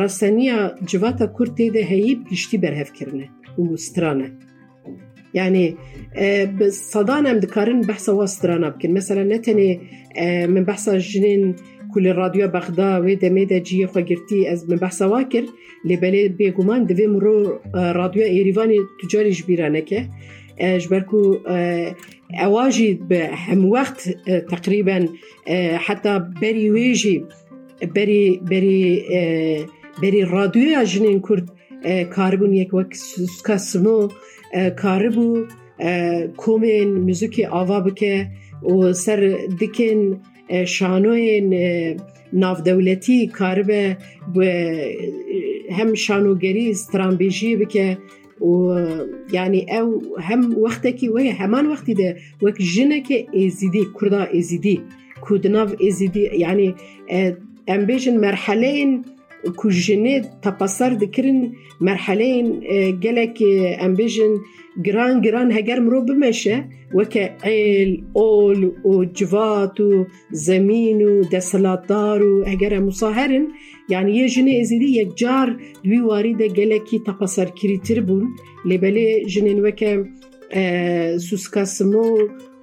رسانی 0.00 0.50
جواتا 0.90 1.26
کردی 1.38 1.70
ده 1.70 1.82
هیب 1.92 2.18
گشتی 2.30 2.58
بره 2.58 2.80
افکرنه 2.80 3.28
و 3.58 3.76
سترانه 3.76 4.28
یعنی 5.34 5.76
صدان 6.72 7.26
هم 7.26 7.38
دکارن 7.38 7.80
بحث 7.80 8.08
و 8.08 8.22
مسترانه 8.22 8.70
بکن. 8.70 8.90
مثلا 8.90 9.22
نتنی 9.22 9.80
من 10.54 10.64
بحث 10.64 10.88
جنین 10.88 11.54
کل 11.94 12.12
رادیو 12.12 12.48
بغدا 12.48 13.02
و 13.02 13.14
دمیده 13.14 13.60
جیه 13.60 13.86
خواه 13.86 14.04
گرتی 14.04 14.46
از 14.46 14.70
من 14.70 14.76
بحث 14.76 15.02
واکر 15.02 15.42
لبلی 15.84 16.28
بیگمان 16.28 16.80
من 16.80 16.84
دوی 16.84 17.06
مرو 17.06 17.60
رادیو 17.74 18.22
ایریوانی 18.22 18.78
تجاری 19.02 19.32
جبیرانه 19.32 19.82
که 19.82 20.06
ji 20.58 20.90
ber 20.90 21.06
ku 21.10 21.20
ewa 22.44 22.70
jî 22.70 22.88
bi 23.10 23.20
hemwext 23.46 23.98
teqrîben 24.50 25.04
heta 25.86 26.14
berî 26.42 26.66
wê 26.76 26.88
jî 27.02 27.16
berî 27.96 28.24
berî 28.50 28.82
berî 30.02 30.22
radyoya 30.32 30.82
jinên 30.92 31.20
Kurd 31.26 31.46
karibûn 32.14 32.52
yek 32.60 32.70
wek 32.70 32.96
suska 32.96 33.58
simo 33.58 33.98
karibû 34.82 35.28
komên 36.42 36.90
müzikê 37.08 37.44
ava 37.60 37.78
bike 37.86 38.14
û 38.62 38.94
ser 39.04 39.20
dikin 39.60 40.00
şanoyên 40.76 41.48
navdewletî 42.32 43.28
karibe 43.38 43.96
ويعني 48.40 49.80
أو 49.80 50.02
هم 50.18 50.58
وقتك 50.58 50.96
وهي 51.02 51.32
همان 51.32 51.66
وقت 51.66 51.90
ده 51.90 52.16
وك 52.42 52.62
جنك 52.62 53.12
إزيدي 53.12 53.84
كردا 53.94 54.38
إزيدي 54.38 54.80
كودناف 55.20 55.74
إزيدي 55.82 56.22
يعني 56.22 56.74
آه، 57.10 57.36
ام 57.70 57.84
بيجن 57.86 58.20
مرحلين 58.20 59.02
کو 59.56 59.70
جنه 59.70 60.22
تپاسر 60.42 60.90
دکرین 60.90 61.56
مرحله 61.80 62.26
گلک 63.04 63.42
امبیژن 63.80 64.32
گران 64.84 65.20
گران 65.20 65.52
هگر 65.52 65.78
مرو 65.78 66.00
بمشه 66.04 66.64
و 66.94 67.04
که 67.04 67.30
ایل 67.44 68.04
اول 68.12 68.64
و 68.64 69.04
جوات 69.04 69.80
و 69.80 70.06
زمین 70.30 71.02
و 71.02 71.24
دسلاتدار 71.24 72.22
مصاهرن. 72.78 73.46
یعنی 73.88 74.12
یه 74.12 74.28
جنه 74.28 74.58
ازیدی 74.60 74.84
یک 74.84 75.16
جار 75.16 75.56
دوی 75.84 76.00
واریده 76.00 76.48
گلکی 76.48 76.98
تپاسر 76.98 77.44
کری 77.44 77.78
تر 77.78 78.00
بون 78.00 78.28
لبله 78.64 79.24
جنه 79.24 79.54
نوکه 79.54 80.04
سوسکاسمو 81.18 82.18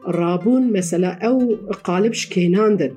رابون 0.07 0.69
مثلا 0.69 1.17
او 1.21 1.55
قالبش 1.83 2.27
کهناندن 2.27 2.91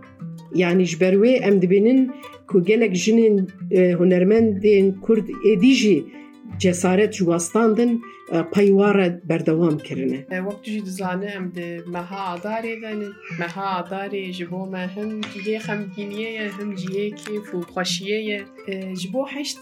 یعنی 0.54 0.84
جبروی 0.84 1.38
ام 1.38 1.58
دبینن 1.58 2.10
که 2.52 2.58
گلک 2.58 2.92
جنین 2.92 3.48
هنرمندین 4.00 4.86
کرد 5.08 5.24
ایدی 5.44 5.74
جی 5.74 6.04
جسارت 6.58 7.10
جواستاندن 7.10 7.98
پایوار 8.52 9.08
بردوام 9.08 9.76
کرنه 9.76 10.26
وقت 10.30 10.62
جی 10.62 10.80
دزانه 10.80 11.28
هم 11.28 11.48
ده 11.48 11.84
مها 11.86 12.34
آداره 12.34 12.80
دن 12.80 13.00
مها 13.38 13.78
آداره 13.78 14.32
جبو 14.32 14.66
ما 14.66 14.76
هم 14.76 15.20
جیه 15.20 15.58
خم 15.58 15.92
گینیه 15.96 16.50
هم 16.50 16.74
جیه 16.74 17.10
که 17.10 17.40
فو 17.50 17.60
خوشیه 17.60 18.44
جبو 19.02 19.26
حشت 19.26 19.58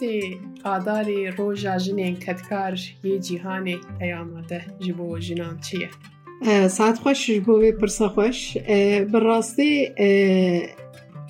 آداره 0.65 1.31
رو 1.31 1.55
جنین 1.55 2.17
کتکار 2.17 2.79
یه 3.05 3.19
جیهانه 3.19 3.77
پیامه 3.99 4.43
جبو 4.81 5.19
جنان 5.19 5.61
چیه 5.61 5.89
ساعت 6.69 6.99
خوش 6.99 7.31
جبو 7.31 7.73
پرسا 7.73 8.09
خوش 8.09 8.57
براستی 9.13 9.89
اه 9.97 10.86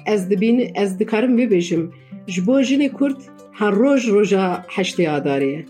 ez 0.07 0.31
dibîn 0.31 0.59
ez 0.75 0.99
dikarim 0.99 1.39
bibêjim 1.39 1.83
ji 2.27 2.47
bo 2.47 2.61
jinê 2.61 2.93
Kurd 2.93 3.21
her 3.53 3.73
roj 3.75 4.09
roja 4.09 4.65
heştê 4.69 5.05
adarê 5.17 5.51
ye. 5.55 5.63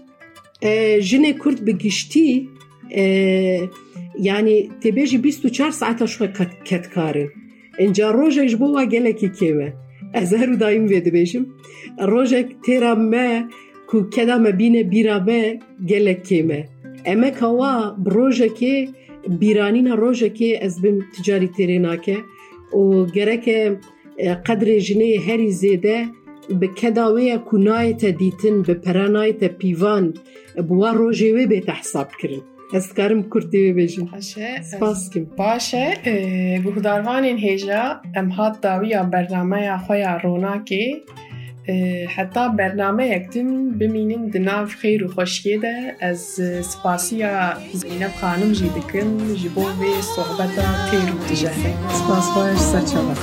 jinê 1.08 1.38
Kurd 1.38 1.66
bi 1.66 1.78
giştî 1.78 2.48
yanî 4.18 4.58
têbêjî 4.82 5.18
bîst 5.24 5.44
û 5.44 5.52
çar 5.52 5.70
saeta 5.70 6.04
xwe 6.04 6.28
ketkarin. 6.64 7.30
Inca 7.78 8.12
rojek 8.12 8.48
ji 8.48 8.60
bo 8.60 8.66
wa 8.66 8.84
gelekî 8.84 9.28
kême. 9.38 9.68
Ez 10.14 10.32
her 10.32 10.48
û 10.48 10.60
daîm 10.60 10.86
vê 10.92 11.00
dibêjim. 11.06 11.44
Rojek 12.12 12.48
têra 12.66 12.92
me 13.10 13.48
ku 13.88 14.10
keda 14.10 14.36
me 14.38 14.58
bîne 14.58 14.90
bîra 14.92 15.18
me 15.26 15.60
gelek 15.84 16.20
kême. 16.28 16.60
Emeka 17.04 17.48
wa 17.60 17.96
bi 17.98 18.10
rojekê 18.10 18.88
bîranîna 19.40 19.94
rojekê 19.94 20.50
ez 20.66 20.82
bim 20.82 20.96
ticarî 21.14 21.48
têrê 21.56 21.82
nake 21.82 22.16
û 22.72 23.12
gereke 23.12 23.58
قدر 24.18 24.78
جنه 24.78 25.20
هری 25.28 25.50
زیده 25.50 26.06
به 26.60 26.66
کداوی 26.66 27.38
کنای 27.38 27.94
تا 27.94 28.10
دیتن 28.10 28.62
به 28.62 28.74
پرانای 28.74 29.32
تا 29.32 29.48
پیوان 29.48 30.14
بوا 30.68 30.90
روژه 30.90 31.32
وی 31.34 31.46
به 31.46 31.60
تحساب 31.60 32.08
کرد 32.22 32.42
از 32.74 32.94
کارم 32.94 33.30
کردی 33.34 33.58
وی 33.58 33.72
بجن 33.72 34.04
باشه. 34.04 34.62
سپاس 34.62 35.10
کم. 35.10 35.24
باشه. 35.24 35.94
این 37.24 37.38
هیجا 37.38 38.00
ام 38.14 38.28
هات 38.28 38.60
داوی 38.60 38.94
برنامه 39.12 39.78
خوی 39.78 40.06
رونا 40.22 40.58
که 40.58 41.02
حتا 42.16 42.48
برنامه 42.48 43.10
اکتیم 43.14 43.78
بمینیم 43.78 44.28
دناف 44.28 44.74
خیر 44.74 45.04
و 45.04 45.08
خوشکی 45.08 45.58
ده 45.58 45.96
از 46.00 46.20
سپاسی 46.62 47.24
زینب 47.72 48.10
خانم 48.20 48.52
جیده 48.52 48.80
کن 48.80 49.34
جبو 49.34 49.64
بی 49.64 50.02
صحبتا 50.16 50.90
تیرو 50.90 51.18
تجاهی 51.28 51.74
سپاس 51.92 52.24
خوش 52.24 52.58
سچا 52.58 53.14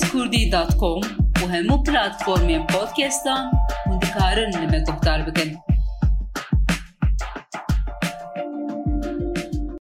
skurdi.com 0.00 1.00
و 1.40 1.44
هەموو 1.54 1.82
پلتفۆرمێن 1.86 2.62
پۆتکێستان 2.72 3.44
و 3.88 3.92
دکارن 4.02 4.50
لەمە 4.60 4.80
گوفتار 4.86 5.20
بکەن. 5.26 5.50